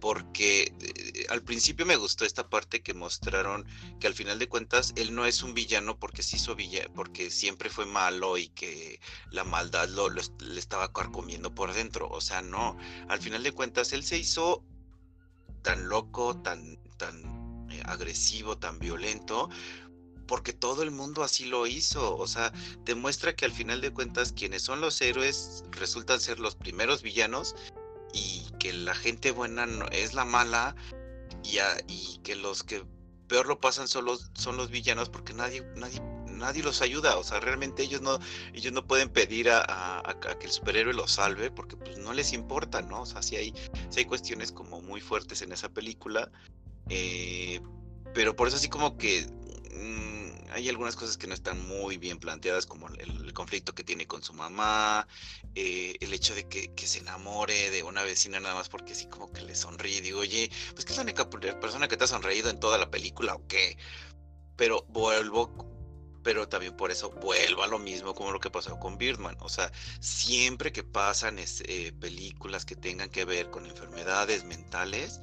porque 0.00 0.72
eh, 0.80 1.26
al 1.28 1.42
principio 1.42 1.86
me 1.86 1.96
gustó 1.96 2.24
esta 2.24 2.48
parte 2.48 2.82
que 2.82 2.94
mostraron 2.94 3.66
que 4.00 4.06
al 4.06 4.14
final 4.14 4.38
de 4.38 4.48
cuentas 4.48 4.92
él 4.96 5.14
no 5.14 5.26
es 5.26 5.42
un 5.42 5.54
villano 5.54 5.98
porque 5.98 6.22
se 6.22 6.36
hizo 6.36 6.54
villano, 6.54 6.92
porque 6.94 7.30
siempre 7.30 7.70
fue 7.70 7.86
malo 7.86 8.38
y 8.38 8.48
que 8.48 9.00
la 9.30 9.44
maldad 9.44 9.88
lo, 9.88 10.08
le 10.08 10.20
estaba 10.58 10.92
carcomiendo 10.92 11.54
por 11.54 11.72
dentro. 11.74 12.08
O 12.08 12.20
sea, 12.20 12.42
no, 12.42 12.76
al 13.08 13.20
final 13.20 13.42
de 13.42 13.52
cuentas 13.52 13.92
él 13.92 14.04
se 14.04 14.18
hizo 14.18 14.64
tan 15.62 15.88
loco, 15.88 16.40
tan, 16.42 16.78
tan 16.96 17.47
agresivo, 17.84 18.58
tan 18.58 18.78
violento, 18.78 19.48
porque 20.28 20.52
todo 20.52 20.82
el 20.82 20.90
mundo 20.92 21.24
así 21.24 21.46
lo 21.46 21.66
hizo. 21.66 22.16
O 22.16 22.28
sea, 22.28 22.52
demuestra 22.84 23.34
que 23.34 23.46
al 23.46 23.52
final 23.52 23.80
de 23.80 23.92
cuentas 23.92 24.32
quienes 24.32 24.62
son 24.62 24.80
los 24.80 25.00
héroes 25.00 25.64
resultan 25.72 26.20
ser 26.20 26.38
los 26.38 26.54
primeros 26.54 27.02
villanos 27.02 27.56
y 28.12 28.46
que 28.58 28.72
la 28.72 28.94
gente 28.94 29.32
buena 29.32 29.66
es 29.90 30.14
la 30.14 30.24
mala 30.24 30.76
y, 31.42 32.18
que 32.22 32.36
los 32.36 32.62
que 32.62 32.84
peor 33.26 33.46
lo 33.46 33.60
pasan 33.60 33.88
son 33.88 34.04
los, 34.04 34.30
son 34.34 34.56
los 34.56 34.70
villanos 34.70 35.08
porque 35.08 35.32
nadie, 35.32 35.62
nadie, 35.76 36.00
nadie 36.26 36.62
los 36.62 36.82
ayuda. 36.82 37.16
O 37.16 37.24
sea, 37.24 37.40
realmente 37.40 37.82
ellos 37.82 38.02
no, 38.02 38.18
ellos 38.52 38.72
no 38.72 38.86
pueden 38.86 39.08
pedir 39.08 39.48
a, 39.50 40.16
que 40.38 40.46
el 40.46 40.52
superhéroe 40.52 40.94
los 40.94 41.12
salve 41.12 41.50
porque 41.50 41.76
pues 41.76 41.98
no 41.98 42.12
les 42.12 42.32
importa, 42.32 42.82
¿no? 42.82 43.02
O 43.02 43.06
sea, 43.06 43.22
si 43.22 43.36
hay, 43.36 43.54
si 43.90 44.00
hay 44.00 44.04
cuestiones 44.04 44.52
como 44.52 44.80
muy 44.82 45.00
fuertes 45.00 45.42
en 45.42 45.52
esa 45.52 45.68
película 45.68 46.30
eh, 46.88 47.60
pero 48.14 48.34
por 48.34 48.48
eso 48.48 48.56
así 48.56 48.68
como 48.68 48.96
que 48.96 49.26
hay 50.50 50.68
algunas 50.68 50.96
cosas 50.96 51.16
que 51.16 51.26
no 51.26 51.34
están 51.34 51.66
muy 51.66 51.98
bien 51.98 52.18
planteadas, 52.18 52.66
como 52.66 52.88
el, 52.88 53.32
conflicto 53.32 53.74
que 53.74 53.84
tiene 53.84 54.06
con 54.06 54.22
su 54.22 54.32
mamá, 54.32 55.06
eh, 55.54 55.96
el 56.00 56.12
hecho 56.12 56.34
de 56.34 56.48
que, 56.48 56.72
se 56.86 56.98
enamore 57.00 57.70
de 57.70 57.82
una 57.82 58.02
vecina 58.02 58.40
nada 58.40 58.54
más 58.54 58.68
porque 58.68 58.92
así 58.92 59.06
como 59.06 59.30
que 59.32 59.42
le 59.42 59.54
sonríe. 59.54 60.00
Digo, 60.00 60.20
oye, 60.20 60.50
pues 60.72 60.84
que 60.84 60.92
es 60.92 60.96
la 60.96 61.04
única 61.04 61.28
persona 61.30 61.86
que 61.86 61.96
te 61.96 62.04
ha 62.04 62.08
sonreído 62.08 62.50
en 62.50 62.58
toda 62.58 62.78
la 62.78 62.90
película 62.90 63.34
o 63.34 63.46
qué. 63.46 63.76
Pero 64.56 64.84
vuelvo 64.88 65.68
pero 66.24 66.48
también 66.48 66.76
por 66.76 66.90
eso 66.90 67.10
vuelvo 67.10 67.62
a 67.62 67.68
lo 67.68 67.78
mismo 67.78 68.14
como 68.14 68.32
lo 68.32 68.40
que 68.40 68.50
pasó 68.50 68.78
con 68.78 68.98
Birdman. 68.98 69.36
O 69.40 69.48
sea, 69.48 69.72
siempre 70.00 70.72
que 70.72 70.82
pasan 70.84 71.38
eh, 71.38 71.92
películas 72.00 72.64
que 72.64 72.76
tengan 72.76 73.08
que 73.08 73.24
ver 73.24 73.50
con 73.50 73.64
enfermedades 73.64 74.44
mentales, 74.44 75.20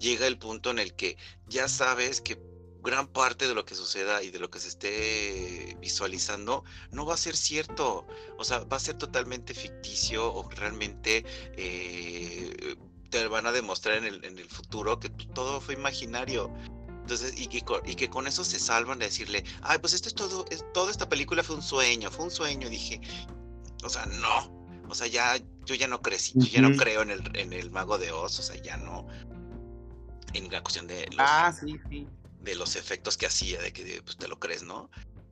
llega 0.00 0.26
el 0.26 0.38
punto 0.38 0.70
en 0.70 0.80
el 0.80 0.94
que 0.94 1.16
ya 1.46 1.68
sabes 1.68 2.20
que 2.20 2.40
gran 2.82 3.06
parte 3.06 3.46
de 3.46 3.54
lo 3.54 3.64
que 3.64 3.74
suceda 3.74 4.22
y 4.22 4.30
de 4.30 4.38
lo 4.38 4.50
que 4.50 4.58
se 4.58 4.68
esté 4.68 5.76
visualizando 5.80 6.64
no 6.90 7.04
va 7.04 7.14
a 7.14 7.18
ser 7.18 7.36
cierto. 7.36 8.06
O 8.38 8.44
sea, 8.44 8.60
va 8.60 8.78
a 8.78 8.80
ser 8.80 8.96
totalmente 8.96 9.54
ficticio 9.54 10.32
o 10.32 10.48
realmente 10.50 11.24
eh, 11.56 12.76
te 13.10 13.28
van 13.28 13.46
a 13.46 13.52
demostrar 13.52 13.98
en 13.98 14.04
el, 14.04 14.24
en 14.24 14.38
el 14.38 14.48
futuro 14.48 14.98
que 14.98 15.10
todo 15.10 15.60
fue 15.60 15.74
imaginario. 15.74 16.52
Entonces, 17.02 17.34
y 17.38 17.48
que, 17.48 17.62
y 17.86 17.94
que 17.96 18.08
con 18.08 18.26
eso 18.26 18.44
se 18.44 18.58
salvan 18.58 18.98
de 18.98 19.06
decirle, 19.06 19.44
ay, 19.62 19.78
pues 19.78 19.92
esto 19.94 20.08
es 20.08 20.14
todo, 20.14 20.44
es, 20.50 20.64
toda 20.72 20.90
esta 20.90 21.08
película 21.08 21.42
fue 21.42 21.56
un 21.56 21.62
sueño, 21.62 22.10
fue 22.10 22.24
un 22.24 22.30
sueño. 22.30 22.68
Dije, 22.68 23.00
o 23.82 23.88
sea, 23.88 24.06
no. 24.06 24.60
O 24.88 24.94
sea, 24.94 25.06
ya, 25.06 25.36
yo 25.64 25.74
ya 25.74 25.86
no 25.86 26.02
crecí, 26.02 26.32
yo 26.34 26.46
ya 26.46 26.62
no 26.62 26.76
creo 26.76 27.02
en 27.02 27.10
el, 27.10 27.36
en 27.36 27.52
el 27.52 27.70
mago 27.70 27.96
de 27.98 28.10
Oz, 28.10 28.38
o 28.40 28.42
sea, 28.42 28.60
ya 28.60 28.76
no. 28.76 29.06
En 30.32 30.50
la 30.50 30.62
cuestión 30.62 30.86
de 30.86 31.06
los, 31.08 31.18
ah, 31.18 31.52
sí, 31.52 31.78
sí. 31.88 32.06
de 32.40 32.54
los 32.54 32.76
efectos 32.76 33.16
que 33.16 33.26
hacía, 33.26 33.60
de 33.60 33.72
que 33.72 34.02
pues, 34.02 34.16
te 34.16 34.28
lo 34.28 34.38
crees, 34.38 34.62
¿no? 34.62 34.90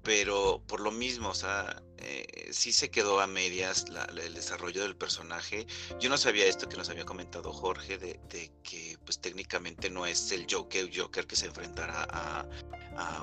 pero 0.08 0.62
por 0.66 0.80
lo 0.80 0.90
mismo, 0.90 1.28
o 1.28 1.34
sea, 1.34 1.82
eh, 1.98 2.48
sí 2.50 2.72
se 2.72 2.90
quedó 2.90 3.20
a 3.20 3.26
medias 3.26 3.84
el 4.24 4.32
desarrollo 4.32 4.80
del 4.80 4.96
personaje. 4.96 5.66
Yo 6.00 6.08
no 6.08 6.16
sabía 6.16 6.46
esto 6.46 6.66
que 6.66 6.78
nos 6.78 6.88
había 6.88 7.04
comentado 7.04 7.52
Jorge, 7.52 7.98
de, 7.98 8.18
que 8.62 8.96
pues 9.04 9.20
técnicamente 9.20 9.90
no 9.90 10.06
es 10.06 10.32
el 10.32 10.46
Joker, 10.50 10.90
Joker 10.96 11.26
que 11.26 11.36
se 11.36 11.44
enfrentará 11.44 12.06
a, 12.10 12.46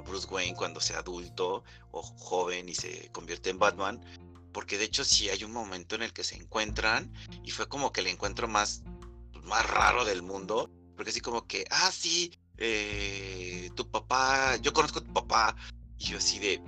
Bruce 0.05 0.27
Wayne 0.27 0.55
cuando 0.55 0.79
sea 0.79 0.99
adulto 0.99 1.63
o 1.89 2.03
joven 2.03 2.69
y 2.69 2.75
se 2.75 3.09
convierte 3.11 3.49
en 3.49 3.57
Batman, 3.57 3.99
porque 4.53 4.77
de 4.77 4.85
hecho 4.85 5.03
sí 5.03 5.29
hay 5.29 5.43
un 5.43 5.51
momento 5.51 5.95
en 5.95 6.03
el 6.03 6.13
que 6.13 6.23
se 6.23 6.35
encuentran 6.35 7.11
y 7.43 7.49
fue 7.49 7.67
como 7.67 7.91
que 7.91 8.01
el 8.01 8.07
encuentro 8.07 8.47
más, 8.47 8.83
más 9.43 9.69
raro 9.69 10.05
del 10.05 10.21
mundo, 10.21 10.69
porque 10.95 11.11
así 11.11 11.21
como 11.21 11.45
que, 11.47 11.65
ah, 11.69 11.91
sí, 11.91 12.31
eh, 12.57 13.69
tu 13.75 13.89
papá, 13.89 14.55
yo 14.57 14.73
conozco 14.73 14.99
a 14.99 15.03
tu 15.03 15.13
papá, 15.13 15.55
y 15.97 16.05
yo 16.05 16.17
así 16.17 16.39
de, 16.39 16.61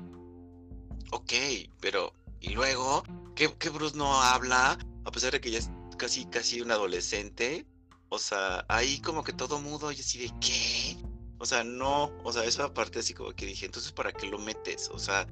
ok, 1.11 1.33
pero 1.79 2.13
¿y 2.39 2.49
luego? 2.49 3.03
¿Qué, 3.35 3.47
Bruce 3.69 3.97
no 3.97 4.21
habla? 4.21 4.77
A 5.05 5.11
pesar 5.11 5.31
de 5.31 5.41
que 5.41 5.51
ya 5.51 5.59
es 5.59 5.69
casi, 5.97 6.25
casi 6.25 6.61
un 6.61 6.71
adolescente. 6.71 7.65
O 8.09 8.19
sea, 8.19 8.65
ahí 8.69 8.99
como 9.01 9.23
que 9.23 9.33
todo 9.33 9.59
mudo 9.59 9.91
y 9.91 9.99
así 9.99 10.19
de 10.19 10.33
¿qué? 10.39 10.97
O 11.39 11.45
sea, 11.45 11.63
no, 11.63 12.05
o 12.23 12.31
sea, 12.31 12.45
eso 12.45 12.63
aparte 12.63 12.99
así 12.99 13.13
como 13.13 13.33
que 13.33 13.45
dije, 13.45 13.65
entonces 13.65 13.91
¿para 13.91 14.11
qué 14.11 14.27
lo 14.27 14.39
metes? 14.39 14.89
O 14.93 14.97
sea, 14.97 15.27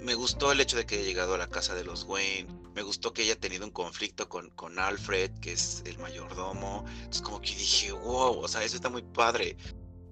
me 0.00 0.14
gustó 0.14 0.52
el 0.52 0.60
hecho 0.60 0.76
de 0.76 0.86
que 0.86 0.96
haya 0.96 1.04
llegado 1.04 1.34
a 1.34 1.38
la 1.38 1.48
casa 1.48 1.74
de 1.74 1.84
los 1.84 2.04
Wayne, 2.04 2.46
me 2.78 2.84
gustó 2.84 3.12
que 3.12 3.22
haya 3.22 3.34
tenido 3.34 3.64
un 3.64 3.72
conflicto 3.72 4.28
con, 4.28 4.50
con 4.50 4.78
Alfred, 4.78 5.32
que 5.40 5.50
es 5.50 5.82
el 5.84 5.98
mayordomo, 5.98 6.84
entonces 6.98 7.22
como 7.22 7.40
que 7.40 7.56
dije, 7.56 7.90
wow, 7.90 8.38
o 8.38 8.46
sea, 8.46 8.62
eso 8.62 8.76
está 8.76 8.88
muy 8.88 9.02
padre. 9.02 9.56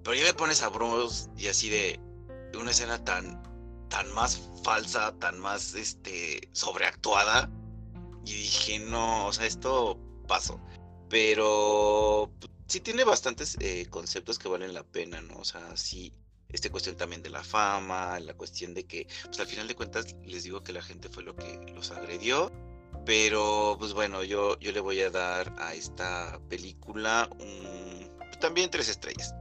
Pero 0.03 0.13
ya 0.13 0.25
me 0.25 0.33
pones 0.33 0.61
a 0.61 0.67
Bruce 0.67 1.29
y 1.37 1.47
así 1.47 1.69
de 1.69 1.97
una 2.59 2.71
escena 2.71 3.01
tan 3.05 3.41
tan 3.87 4.13
más 4.13 4.41
falsa, 4.65 5.17
tan 5.17 5.39
más 5.39 5.75
este, 5.75 6.49
sobreactuada. 6.51 7.49
Y 8.25 8.33
dije, 8.33 8.79
no, 8.79 9.27
o 9.27 9.31
sea, 9.33 9.45
esto 9.45 9.97
pasó. 10.27 10.59
Pero 11.09 12.29
sí 12.67 12.81
tiene 12.81 13.05
bastantes 13.05 13.55
eh, 13.61 13.85
conceptos 13.89 14.37
que 14.37 14.49
valen 14.49 14.73
la 14.73 14.83
pena, 14.83 15.21
¿no? 15.21 15.37
O 15.37 15.45
sea, 15.45 15.77
sí, 15.77 16.11
esta 16.49 16.69
cuestión 16.69 16.95
también 16.95 17.21
de 17.21 17.29
la 17.29 17.43
fama, 17.43 18.19
la 18.19 18.33
cuestión 18.33 18.73
de 18.73 18.85
que, 18.85 19.07
pues 19.25 19.39
al 19.39 19.47
final 19.47 19.67
de 19.67 19.75
cuentas, 19.75 20.15
les 20.23 20.43
digo 20.43 20.63
que 20.63 20.73
la 20.73 20.81
gente 20.81 21.09
fue 21.09 21.23
lo 21.23 21.35
que 21.35 21.59
los 21.73 21.91
agredió. 21.91 22.51
Pero, 23.05 23.77
pues 23.79 23.93
bueno, 23.93 24.23
yo, 24.23 24.59
yo 24.59 24.71
le 24.71 24.79
voy 24.79 24.99
a 25.01 25.09
dar 25.09 25.53
a 25.59 25.73
esta 25.73 26.39
película 26.49 27.29
un, 27.39 28.11
también 28.39 28.69
tres 28.69 28.89
estrellas. 28.89 29.33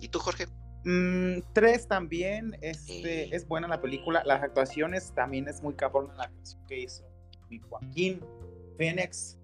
¿Y 0.00 0.08
tú, 0.08 0.18
Jorge? 0.18 0.46
Mm, 0.84 1.40
tres 1.52 1.88
también, 1.88 2.56
este, 2.60 3.34
es 3.34 3.46
buena 3.46 3.66
la 3.66 3.80
película, 3.80 4.22
las 4.24 4.42
actuaciones 4.42 5.12
también 5.14 5.48
es 5.48 5.62
muy 5.62 5.74
cabrona 5.74 6.14
la 6.14 6.24
actuación 6.24 6.64
que 6.66 6.78
hizo 6.78 7.04
mi 7.50 7.58
Joaquín 7.58 8.20
Phoenix 8.76 9.36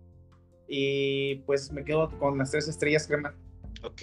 y 0.69 1.37
pues 1.47 1.73
me 1.73 1.85
quedo 1.85 2.17
con 2.19 2.39
las 2.39 2.51
tres 2.51 2.69
estrellas 2.69 3.07
crema. 3.07 3.35
Ok. 3.83 4.03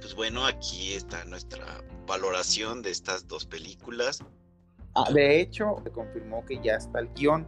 Pues 0.00 0.14
bueno, 0.14 0.46
aquí 0.46 0.94
está 0.94 1.24
nuestra 1.24 1.82
valoración 2.06 2.82
de 2.82 2.90
estas 2.90 3.26
dos 3.26 3.46
películas. 3.46 4.20
Ah, 4.94 5.10
de 5.12 5.40
hecho, 5.40 5.76
se 5.84 5.90
confirmó 5.90 6.44
que 6.44 6.60
ya 6.62 6.76
está 6.76 7.00
el 7.00 7.08
guion 7.14 7.46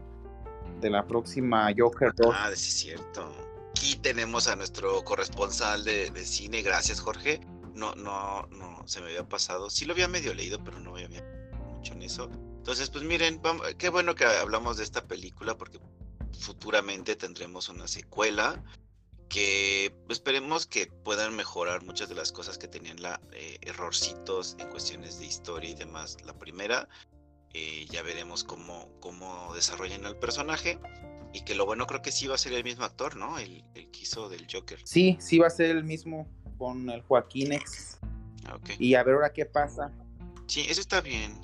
de 0.81 0.91
la 0.91 1.07
próxima 1.07 1.71
Joker 1.77 2.13
2. 2.17 2.35
Ah, 2.37 2.51
sí 2.55 2.69
es 2.69 2.75
cierto 2.75 3.51
aquí 3.81 3.97
tenemos 3.97 4.47
a 4.47 4.57
nuestro 4.57 5.03
corresponsal 5.05 5.85
de, 5.85 6.13
cine. 6.25 6.61
Gracias, 6.61 7.01
Jorge. 7.01 7.41
No, 7.75 7.95
no, 7.95 8.47
no, 8.49 8.87
se 8.87 9.01
me 9.01 9.07
había 9.07 9.27
pasado. 9.27 9.71
Sí 9.71 9.87
lo 9.87 9.95
había 9.95 10.07
medio 10.07 10.35
leído, 10.35 10.63
pero 10.63 10.79
no 10.81 10.97
había 10.97 11.09
mucho 11.67 11.95
en 11.95 12.03
eso. 12.03 12.29
Entonces, 12.59 12.91
pues 12.91 13.05
miren, 13.05 13.41
qué 13.79 13.89
bueno 13.89 14.15
que 14.15 14.27
hablamos 14.27 14.77
de 14.77 14.85
esta 14.85 15.07
película 15.07 15.57
porque 15.57 15.81
futuramente 16.39 17.17
tendremos 17.17 17.71
una 17.71 17.89
secuela 17.89 18.63
que 19.31 19.95
esperemos 20.09 20.67
que 20.67 20.89
puedan 21.05 21.37
mejorar 21.37 21.85
muchas 21.85 22.09
de 22.09 22.17
las 22.17 22.33
cosas 22.33 22.59
que 22.59 22.69
tenían 22.69 23.01
la, 23.01 23.21
eh, 23.33 23.59
errorcitos 23.63 24.57
en 24.59 24.69
cuestiones 24.69 25.21
de 25.21 25.27
historia 25.27 25.71
y 25.71 25.75
demás. 25.75 26.19
La 26.25 26.37
primera, 26.37 26.89
eh, 27.55 27.87
ya 27.89 28.03
veremos 28.03 28.45
cómo, 28.45 28.89
cómo 29.01 29.55
desarrollan 29.55 30.05
el 30.05 30.17
personaje. 30.17 30.79
Y 31.33 31.43
que 31.43 31.55
lo 31.55 31.65
bueno 31.65 31.87
creo 31.87 32.03
que 32.03 32.11
sí 32.11 32.27
va 32.27 32.35
a 32.35 32.39
ser 32.39 32.53
el 32.55 32.65
mismo 32.65 32.85
actor, 32.85 33.15
¿no? 33.15 33.39
El, 33.39 33.65
el 33.75 33.89
que 33.93 34.01
hizo 34.01 34.29
del 34.29 34.49
Joker. 34.53 34.81
Sí, 34.85 35.17
sí 35.21 35.39
va 35.39 35.47
a 35.47 35.51
ser 35.51 35.71
el 35.71 35.85
mismo 35.85 36.29
con 36.59 36.91
el 36.91 37.01
Joaquín 37.03 37.53
X. 37.53 38.01
Ah, 38.47 38.57
okay. 38.57 38.75
Y 38.81 38.97
a 38.97 39.05
ver 39.05 39.15
ahora 39.15 39.33
qué 39.33 39.47
pasa. 39.47 39.93
Sí, 40.49 40.67
eso 40.69 40.81
está 40.81 41.01
bien. 41.01 41.41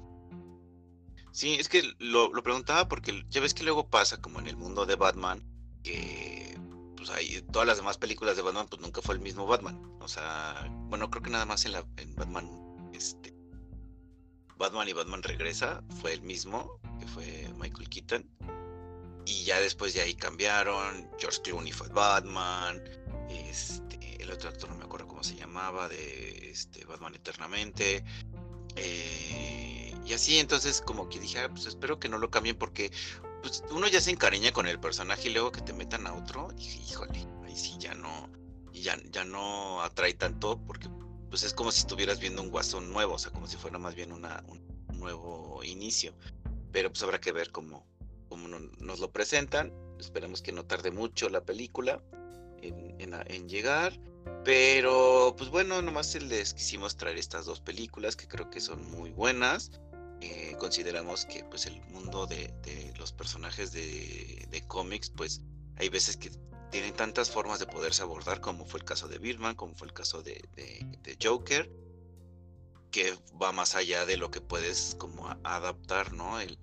Sí, 1.31 1.55
es 1.55 1.69
que 1.69 1.83
lo, 2.01 2.33
lo, 2.33 2.43
preguntaba 2.43 2.89
porque 2.89 3.25
ya 3.29 3.41
ves 3.41 3.55
que 3.55 3.63
luego 3.63 3.89
pasa 3.89 4.21
como 4.21 4.41
en 4.41 4.49
el 4.49 4.57
mundo 4.57 4.87
de 4.87 4.97
Batman, 4.97 5.41
que 5.85 6.46
pues 7.07 7.45
todas 7.53 7.67
las 7.67 7.79
demás 7.79 7.99
películas 7.99 8.37
de 8.37 8.43
Batman, 8.43 8.67
pues 8.69 8.81
nunca 8.81 9.03
fue 9.03 9.15
el 9.15 9.21
mismo 9.21 9.47
Batman. 9.47 9.81
O 10.01 10.09
sea, 10.09 10.67
bueno, 10.89 11.11
creo 11.11 11.23
que 11.23 11.31
nada 11.31 11.47
más 11.47 11.65
en, 11.65 11.73
la, 11.73 11.85
en 11.97 12.15
Batman, 12.15 12.49
este, 12.93 13.35
Batman 14.57 14.89
y 14.89 14.93
Batman 14.93 15.23
regresa, 15.23 15.83
fue 16.01 16.13
el 16.13 16.23
mismo, 16.23 16.81
que 17.01 17.07
fue 17.07 17.53
Michael 17.57 17.89
Keaton 17.89 18.29
y 19.27 19.43
ya 19.45 19.61
después 19.61 19.93
de 19.93 20.01
ahí 20.01 20.15
cambiaron. 20.15 21.11
George 21.19 21.43
Clooney 21.43 21.73
fue 21.73 21.89
Batman. 21.89 22.81
Este, 23.29 24.23
el 24.23 24.31
otro 24.31 24.49
actor 24.49 24.71
no 24.71 24.77
me 24.77 24.85
acuerdo 24.85 25.09
cómo 25.09 25.25
se 25.25 25.35
llamaba, 25.35 25.89
de 25.89 26.51
este, 26.51 26.85
Batman 26.85 27.17
Eternamente. 27.17 28.05
Eh, 28.77 29.95
y 30.07 30.13
así, 30.13 30.39
entonces, 30.39 30.81
como 30.81 31.09
que 31.09 31.19
dije, 31.19 31.41
ah, 31.41 31.49
pues 31.49 31.67
espero 31.67 31.99
que 31.99 32.09
no 32.09 32.19
lo 32.19 32.31
cambien 32.31 32.57
porque 32.57 32.93
pues, 33.47 33.63
uno 33.71 33.89
ya 33.89 34.01
se 34.01 34.11
encariña 34.11 34.53
con 34.53 34.67
el 34.67 34.81
personaje 34.81 35.29
y 35.29 35.33
luego 35.33 35.53
que 35.53 35.61
te 35.61 35.73
metan 35.73 36.07
a 36.07 36.15
otro, 36.15 36.49
dije, 36.57 36.81
híjole, 36.81 37.27
ahí 37.45 37.57
sí 37.57 37.77
ya 37.79 37.95
no, 37.95 38.29
ya, 38.73 38.97
ya 39.11 39.25
no 39.25 39.83
atrae 39.83 40.15
tanto 40.15 40.59
porque 40.67 40.89
pues 41.31 41.43
es 41.43 41.53
como 41.53 41.73
si 41.73 41.81
estuvieras 41.81 42.21
viendo 42.21 42.43
un 42.43 42.51
guasón 42.51 42.93
nuevo, 42.93 43.15
o 43.15 43.19
sea, 43.19 43.33
como 43.33 43.47
si 43.47 43.57
fuera 43.57 43.79
más 43.79 43.95
bien 43.95 44.13
una, 44.13 44.43
un 44.49 44.67
nuevo 44.99 45.63
inicio. 45.65 46.15
Pero 46.73 46.91
pues 46.91 47.03
habrá 47.03 47.21
que 47.21 47.33
ver 47.33 47.51
cómo, 47.51 47.87
como 48.29 48.49
nos 48.49 49.01
lo 49.01 49.11
presentan. 49.11 49.73
Esperemos 49.99 50.43
que 50.43 50.53
no 50.53 50.65
tarde 50.65 50.91
mucho 50.91 51.29
la 51.29 51.45
película 51.45 52.03
en, 52.63 53.49
llegar. 53.49 53.99
Pero, 54.45 55.35
pues 55.37 55.51
bueno, 55.51 55.83
nomás 55.83 56.15
les 56.21 56.55
quisimos 56.55 56.97
traer 56.97 57.19
estas 57.19 57.47
dos 57.47 57.61
películas 57.61 58.17
que 58.17 58.29
creo 58.29 58.51
que 58.51 58.61
son 58.61 58.89
muy 58.91 59.11
buenas. 59.11 59.71
Eh, 60.27 60.57
consideramos 60.59 61.25
que 61.27 61.45
pues 61.45 61.67
el 61.67 61.81
mundo 61.93 62.27
de, 62.27 62.53
los 62.99 63.13
personajes 63.13 63.73
de, 63.73 64.65
cómics, 64.67 65.11
pues 65.11 65.43
hay 65.77 65.89
veces 65.89 66.17
que 66.17 66.31
tienen 66.71 66.95
tantas 66.95 67.31
formas 67.31 67.59
de 67.59 67.67
poderse 67.67 68.03
abordar, 68.03 68.41
como 68.41 68.65
fue 68.65 68.81
el 68.81 68.85
caso 68.85 69.07
de 69.09 69.19
Birman, 69.19 69.55
como 69.55 69.75
fue 69.75 69.87
el 69.87 69.93
caso 69.93 70.23
de, 70.23 70.43
de 70.57 71.17
Joker 71.23 71.71
que 72.97 73.13
va 73.41 73.53
más 73.53 73.77
allá 73.77 74.07
de 74.07 74.17
lo 74.17 74.31
que 74.31 74.41
puedes 74.41 74.97
como 74.99 75.29
adaptar, 75.45 76.15
¿no? 76.15 76.41
El, 76.41 76.57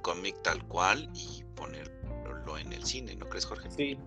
cómic 0.00 0.36
tal 0.42 0.64
cual 0.68 1.10
y 1.12 1.44
ponerlo 1.56 2.56
en 2.56 2.72
el 2.72 2.84
cine, 2.84 3.16
¿no 3.16 3.28
crees, 3.28 3.46
Jorge? 3.46 3.68
Sí. 3.70 3.98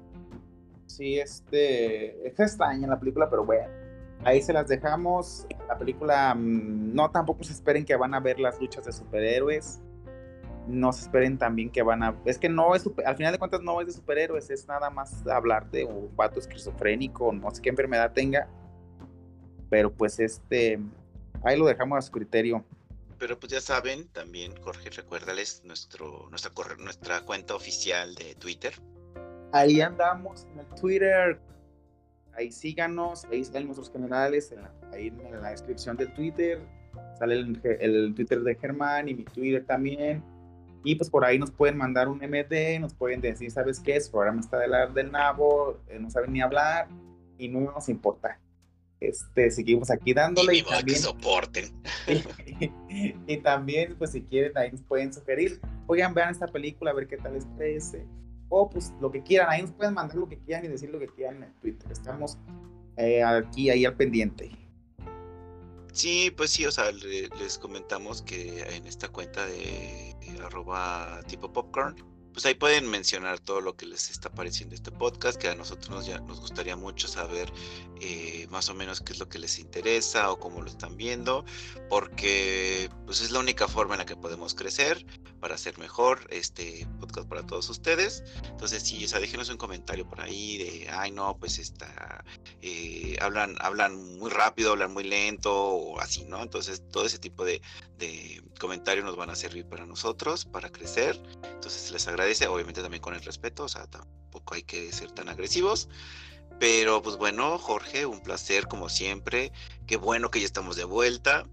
Sí, 0.87 1.19
este. 1.19 2.27
Es 2.27 2.39
extraña 2.39 2.87
la 2.87 2.99
película, 2.99 3.29
pero 3.29 3.45
bueno. 3.45 3.67
Ahí 4.23 4.41
se 4.41 4.53
las 4.53 4.69
dejamos. 4.69 5.45
La 5.67 5.77
película, 5.77 6.35
mm, 6.35 6.93
no 6.93 7.09
tampoco 7.09 7.43
se 7.43 7.53
esperen 7.53 7.85
que 7.85 7.95
van 7.95 8.13
a 8.13 8.19
ver 8.19 8.39
las 8.39 8.59
luchas 8.59 8.85
de 8.85 8.91
superhéroes. 8.91 9.81
No 10.67 10.91
se 10.91 11.03
esperen 11.03 11.37
también 11.37 11.69
que 11.69 11.83
van 11.83 12.03
a. 12.03 12.15
Es 12.25 12.39
que 12.39 12.49
no 12.49 12.75
es. 12.75 12.89
Al 13.05 13.15
final 13.15 13.31
de 13.31 13.39
cuentas, 13.39 13.61
no 13.61 13.79
es 13.81 13.87
de 13.87 13.93
superhéroes. 13.93 14.49
Es 14.49 14.67
nada 14.67 14.89
más 14.89 15.25
hablar 15.27 15.69
de 15.69 15.85
un 15.85 16.15
vato 16.15 16.39
esquizofrénico, 16.39 17.31
no 17.31 17.51
sé 17.51 17.61
qué 17.61 17.69
enfermedad 17.69 18.13
tenga. 18.13 18.47
Pero 19.69 19.91
pues 19.91 20.19
este. 20.19 20.79
Ahí 21.43 21.57
lo 21.57 21.65
dejamos 21.65 21.99
a 21.99 22.01
su 22.01 22.11
criterio. 22.11 22.65
Pero 23.19 23.39
pues 23.39 23.51
ya 23.51 23.61
saben, 23.61 24.07
también, 24.09 24.53
Jorge, 24.61 24.89
recuérdales 24.89 25.61
nuestro, 25.63 26.27
nuestra, 26.29 26.51
nuestra 26.79 27.21
cuenta 27.21 27.55
oficial 27.55 28.15
de 28.15 28.35
Twitter. 28.35 28.73
Ahí 29.53 29.79
andamos 29.79 30.45
en 30.51 30.59
el 30.59 30.65
Twitter 30.79 31.39
ahí 32.37 32.51
síganos, 32.51 33.25
ahí 33.25 33.43
salen 33.43 33.65
nuestros 33.65 33.89
canales, 33.89 34.53
ahí 34.95 35.07
en 35.07 35.41
la 35.41 35.51
descripción 35.51 35.97
del 35.97 36.13
Twitter, 36.13 36.59
sale 37.17 37.35
el, 37.35 38.13
Twitter 38.15 38.41
de 38.41 38.55
Germán 38.55 39.09
y 39.09 39.13
mi 39.13 39.23
Twitter 39.23 39.65
también. 39.65 40.23
Y 40.83 40.95
pues 40.95 41.09
por 41.09 41.25
ahí 41.25 41.39
nos 41.39 41.49
pueden 41.51 41.77
mandar 41.77 42.07
un 42.07 42.19
MD, 42.19 42.79
nos 42.79 42.93
pueden 42.93 43.19
decir, 43.19 43.49
¿sabes 43.49 43.79
qué? 43.79 43.99
Su 43.99 44.11
programa 44.11 44.39
está 44.39 44.59
del, 44.59 44.71
del 44.93 45.11
nabo, 45.11 45.79
eh, 45.89 45.97
no 45.99 46.11
saben 46.11 46.31
ni 46.31 46.41
hablar 46.41 46.87
y 47.37 47.47
no 47.47 47.59
nos 47.71 47.89
importa. 47.89 48.39
Este, 48.99 49.49
seguimos 49.51 49.89
aquí 49.89 50.13
dándole. 50.13 50.57
Y, 50.57 50.61
también, 50.63 50.85
que 50.85 50.95
soporten. 50.95 51.65
Y, 53.27 53.37
también, 53.37 53.95
pues 53.97 54.11
si 54.11 54.21
quieren, 54.21 54.57
ahí 54.57 54.71
nos 54.71 54.81
pueden 54.83 55.11
sugerir, 55.11 55.59
oigan, 55.85 56.13
vean 56.13 56.29
esta 56.29 56.47
película, 56.47 56.91
a 56.91 56.93
ver 56.93 57.07
qué 57.07 57.17
tal 57.17 57.33
les 57.33 57.45
parece 57.45 58.05
o 58.49 58.69
pues 58.69 58.93
lo 59.01 59.11
que 59.11 59.21
quieran, 59.23 59.49
ahí 59.49 59.61
nos 59.61 59.71
pueden 59.71 59.93
mandar 59.93 60.15
lo 60.15 60.27
que 60.27 60.37
quieran 60.37 60.65
y 60.65 60.67
decir 60.67 60.89
lo 60.89 60.99
que 60.99 61.07
quieran 61.07 61.43
en 61.43 61.53
Twitter. 61.61 61.91
Estamos 61.91 62.37
eh, 62.97 63.23
aquí, 63.23 63.69
ahí 63.69 63.85
al 63.85 63.95
pendiente. 63.95 64.51
Sí, 65.95 66.29
pues 66.35 66.51
sí, 66.51 66.65
o 66.65 66.71
sea, 66.71 66.91
les 66.91 67.57
comentamos 67.57 68.21
que 68.21 68.59
en 68.75 68.85
esta 68.85 69.07
cuenta 69.07 69.45
de 69.45 70.13
arroba 70.43 71.21
tipo 71.25 71.53
popcorn 71.53 71.95
pues 72.35 72.45
ahí 72.45 72.53
pueden 72.53 72.89
mencionar 72.89 73.39
todo 73.39 73.61
lo 73.61 73.77
que 73.77 73.85
les 73.85 74.09
está 74.09 74.29
pareciendo 74.29 74.75
este 74.75 74.91
podcast, 74.91 75.39
que 75.39 75.47
a 75.47 75.55
nosotros 75.55 76.05
ya 76.05 76.19
nos 76.19 76.41
gustaría 76.41 76.75
mucho 76.75 77.07
saber 77.07 77.49
eh, 78.01 78.45
más 78.49 78.67
o 78.67 78.73
menos 78.73 78.99
qué 78.99 79.13
es 79.13 79.19
lo 79.19 79.29
que 79.29 79.39
les 79.39 79.57
interesa 79.57 80.29
o 80.29 80.37
cómo 80.37 80.61
lo 80.61 80.67
están 80.67 80.97
viendo, 80.97 81.45
porque 81.89 82.89
pues 83.05 83.21
es 83.21 83.31
la 83.31 83.39
única 83.39 83.69
forma 83.69 83.93
en 83.93 83.99
la 83.99 84.05
que 84.05 84.17
podemos 84.17 84.53
crecer 84.53 85.05
para 85.39 85.55
hacer 85.55 85.77
mejor 85.77 86.27
este 86.29 86.85
podcast 86.99 87.29
para 87.29 87.45
todos 87.45 87.69
ustedes. 87.69 88.23
Entonces, 88.49 88.83
sí, 88.83 89.05
o 89.05 89.07
sea, 89.07 89.19
déjenos 89.19 89.47
un 89.49 89.57
comentario 89.57 90.05
por 90.05 90.19
ahí 90.19 90.57
de, 90.57 90.89
ay, 90.89 91.11
no, 91.11 91.37
pues 91.37 91.57
está, 91.57 92.25
eh, 92.61 93.15
hablan, 93.21 93.55
hablan 93.59 94.17
muy 94.17 94.29
rápido, 94.29 94.71
hablan 94.71 94.91
muy 94.91 95.05
lento 95.05 95.53
o 95.53 96.01
así, 96.01 96.25
¿no? 96.25 96.41
Entonces, 96.41 96.83
todo 96.91 97.05
ese 97.05 97.19
tipo 97.19 97.45
de, 97.45 97.61
de 97.97 98.41
comentarios 98.59 99.05
nos 99.05 99.15
van 99.15 99.29
a 99.29 99.35
servir 99.35 99.65
para 99.67 99.85
nosotros, 99.85 100.45
para 100.45 100.69
crecer. 100.69 101.21
Entonces, 101.43 101.91
les 101.91 102.07
agradezco 102.07 102.24
obviamente 102.47 102.81
también 102.81 103.01
con 103.01 103.13
el 103.13 103.21
respeto, 103.21 103.63
o 103.63 103.67
sea, 103.67 103.87
tampoco 103.87 104.55
hay 104.55 104.63
que 104.63 104.91
ser 104.91 105.11
tan 105.11 105.29
agresivos. 105.29 105.89
Pero 106.59 107.01
pues 107.01 107.17
bueno, 107.17 107.57
Jorge, 107.57 108.05
un 108.05 108.21
placer 108.21 108.67
como 108.67 108.89
siempre. 108.89 109.51
Qué 109.87 109.97
bueno 109.97 110.31
que 110.31 110.39
ya 110.39 110.45
estamos 110.45 110.75
de 110.75 110.85
vuelta. 110.85 111.45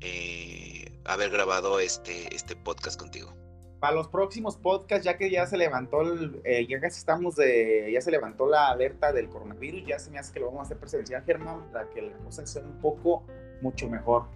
Eh, 0.00 0.92
haber 1.04 1.30
grabado 1.30 1.80
este, 1.80 2.34
este 2.34 2.56
podcast 2.56 2.98
contigo. 2.98 3.34
Para 3.80 3.94
los 3.94 4.08
próximos 4.08 4.56
podcasts, 4.56 5.04
ya 5.04 5.18
que 5.18 5.30
ya 5.30 5.46
se 5.46 5.58
levantó, 5.58 6.02
eh, 6.44 6.66
ya 6.66 6.80
casi 6.80 6.98
estamos 6.98 7.36
de, 7.36 7.90
ya 7.92 8.00
se 8.00 8.10
levantó 8.10 8.46
la 8.46 8.68
alerta 8.68 9.12
del 9.12 9.28
coronavirus, 9.28 9.84
ya 9.86 9.98
se 9.98 10.10
me 10.10 10.18
hace 10.18 10.32
que 10.32 10.40
lo 10.40 10.46
vamos 10.46 10.60
a 10.60 10.64
hacer 10.64 10.78
presencial, 10.78 11.22
Germán, 11.24 11.70
para 11.70 11.90
que 11.90 12.00
la 12.00 12.16
cosa 12.18 12.46
sea 12.46 12.62
un 12.62 12.80
poco 12.80 13.26
mucho 13.60 13.88
mejor. 13.88 14.26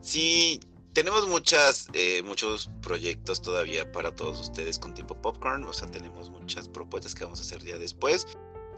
Sí, 0.00 0.60
tenemos 0.92 1.28
muchas, 1.28 1.88
eh, 1.92 2.22
muchos 2.22 2.70
proyectos 2.82 3.40
todavía 3.42 3.90
para 3.92 4.14
todos 4.14 4.40
ustedes 4.40 4.78
con 4.78 4.94
Tipo 4.94 5.20
Popcorn, 5.20 5.64
o 5.64 5.72
sea, 5.72 5.90
tenemos 5.90 6.30
muchas 6.30 6.68
propuestas 6.68 7.14
que 7.14 7.24
vamos 7.24 7.40
a 7.40 7.42
hacer 7.42 7.62
día 7.62 7.78
después, 7.78 8.26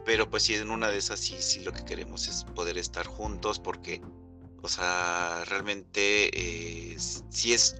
pero 0.05 0.29
pues 0.29 0.43
sí, 0.43 0.55
en 0.55 0.69
una 0.69 0.89
de 0.89 0.97
esas 0.97 1.19
sí, 1.19 1.35
sí 1.39 1.61
lo 1.61 1.71
que 1.71 1.85
queremos 1.85 2.27
es 2.27 2.43
poder 2.55 2.77
estar 2.77 3.05
juntos 3.05 3.59
porque, 3.59 4.01
o 4.61 4.67
sea, 4.67 5.43
realmente 5.45 6.29
eh, 6.93 6.97
sí 6.99 7.53
es 7.53 7.75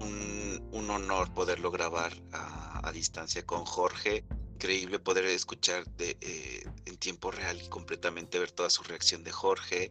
un, 0.00 0.68
un, 0.72 0.90
honor 0.90 1.32
poderlo 1.32 1.70
grabar 1.70 2.12
a, 2.32 2.90
distancia 2.92 3.46
con 3.46 3.64
Jorge, 3.64 4.24
increíble 4.54 4.98
poder 4.98 5.24
escuchar 5.24 5.86
de, 5.96 6.16
eh, 6.20 6.62
en 6.84 6.96
tiempo 6.98 7.30
real 7.30 7.58
y 7.62 7.68
completamente 7.68 8.38
ver 8.38 8.50
toda 8.50 8.68
su 8.68 8.82
reacción 8.82 9.24
de 9.24 9.32
Jorge, 9.32 9.90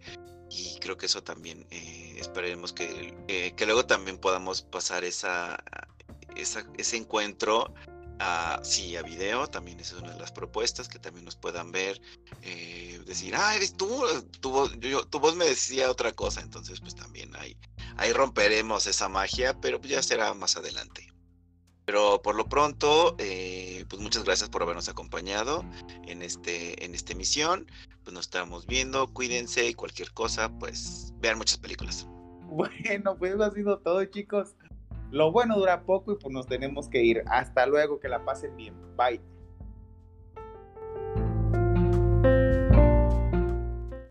y 0.52 0.78
creo 0.80 0.98
que 0.98 1.06
eso 1.06 1.24
también 1.24 1.66
eh, 1.72 2.16
esperemos 2.20 2.74
que, 2.74 3.16
eh, 3.28 3.54
que 3.56 3.66
luego 3.66 3.86
también 3.86 4.18
podamos 4.18 4.62
pasar 4.62 5.06
esa, 5.06 5.64
ese 6.36 6.98
encuentro 6.98 7.74
a, 8.20 8.60
sí, 8.64 8.98
a 8.98 9.02
video, 9.02 9.48
también 9.48 9.80
esa 9.80 9.96
es 9.96 10.02
una 10.02 10.12
de 10.12 10.20
las 10.20 10.32
propuestas, 10.32 10.90
que 10.90 11.00
también 11.00 11.26
nos 11.26 11.38
puedan 11.38 11.72
ver, 11.72 12.00
eh, 12.44 13.02
decir, 13.06 13.34
ah, 13.36 13.56
eres 13.56 13.76
tú, 13.76 14.04
tu, 14.42 14.52
voz, 14.52 14.78
yo, 14.80 15.08
tu 15.08 15.20
voz 15.20 15.36
me 15.36 15.46
decía 15.46 15.90
otra 15.90 16.12
cosa, 16.12 16.42
entonces 16.42 16.82
pues 16.82 16.96
también 16.96 17.36
ahí, 17.38 17.58
ahí 17.98 18.12
romperemos 18.12 18.86
esa 18.88 19.08
magia, 19.10 19.60
pero 19.60 19.82
ya 19.82 20.04
será 20.04 20.34
más 20.34 20.58
adelante. 20.58 21.11
Pero 21.86 22.22
por 22.22 22.36
lo 22.36 22.46
pronto, 22.46 23.15
eh, 23.17 23.86
pues 23.89 24.02
muchas 24.02 24.24
gracias 24.24 24.50
por 24.50 24.62
habernos 24.62 24.88
acompañado 24.89 25.65
en, 26.08 26.22
este, 26.22 26.86
en 26.86 26.94
esta 26.96 27.13
emisión. 27.13 27.67
Pues 28.04 28.13
nos 28.13 28.26
estamos 28.26 28.65
viendo, 28.67 29.08
cuídense 29.08 29.67
y 29.67 29.74
cualquier 29.74 30.12
cosa, 30.12 30.50
pues 30.60 31.13
vean 31.20 31.38
muchas 31.38 31.58
películas. 31.58 32.08
Bueno, 32.52 33.15
pues 33.17 33.34
eso 33.34 33.44
ha 33.46 33.52
sido 33.52 33.80
todo, 33.80 34.04
chicos. 34.04 34.56
Lo 35.10 35.32
bueno 35.32 35.58
dura 35.58 35.84
poco 35.84 36.12
y 36.12 36.15
pues 36.17 36.34
nos 36.34 36.48
tenemos 36.48 36.89
que 36.89 37.02
ir. 37.02 37.24
Hasta 37.28 37.65
luego, 37.65 38.02
que 38.02 38.10
la 38.10 38.26
pasen 38.26 38.58
bien. 38.58 38.76
Bye. 38.98 39.22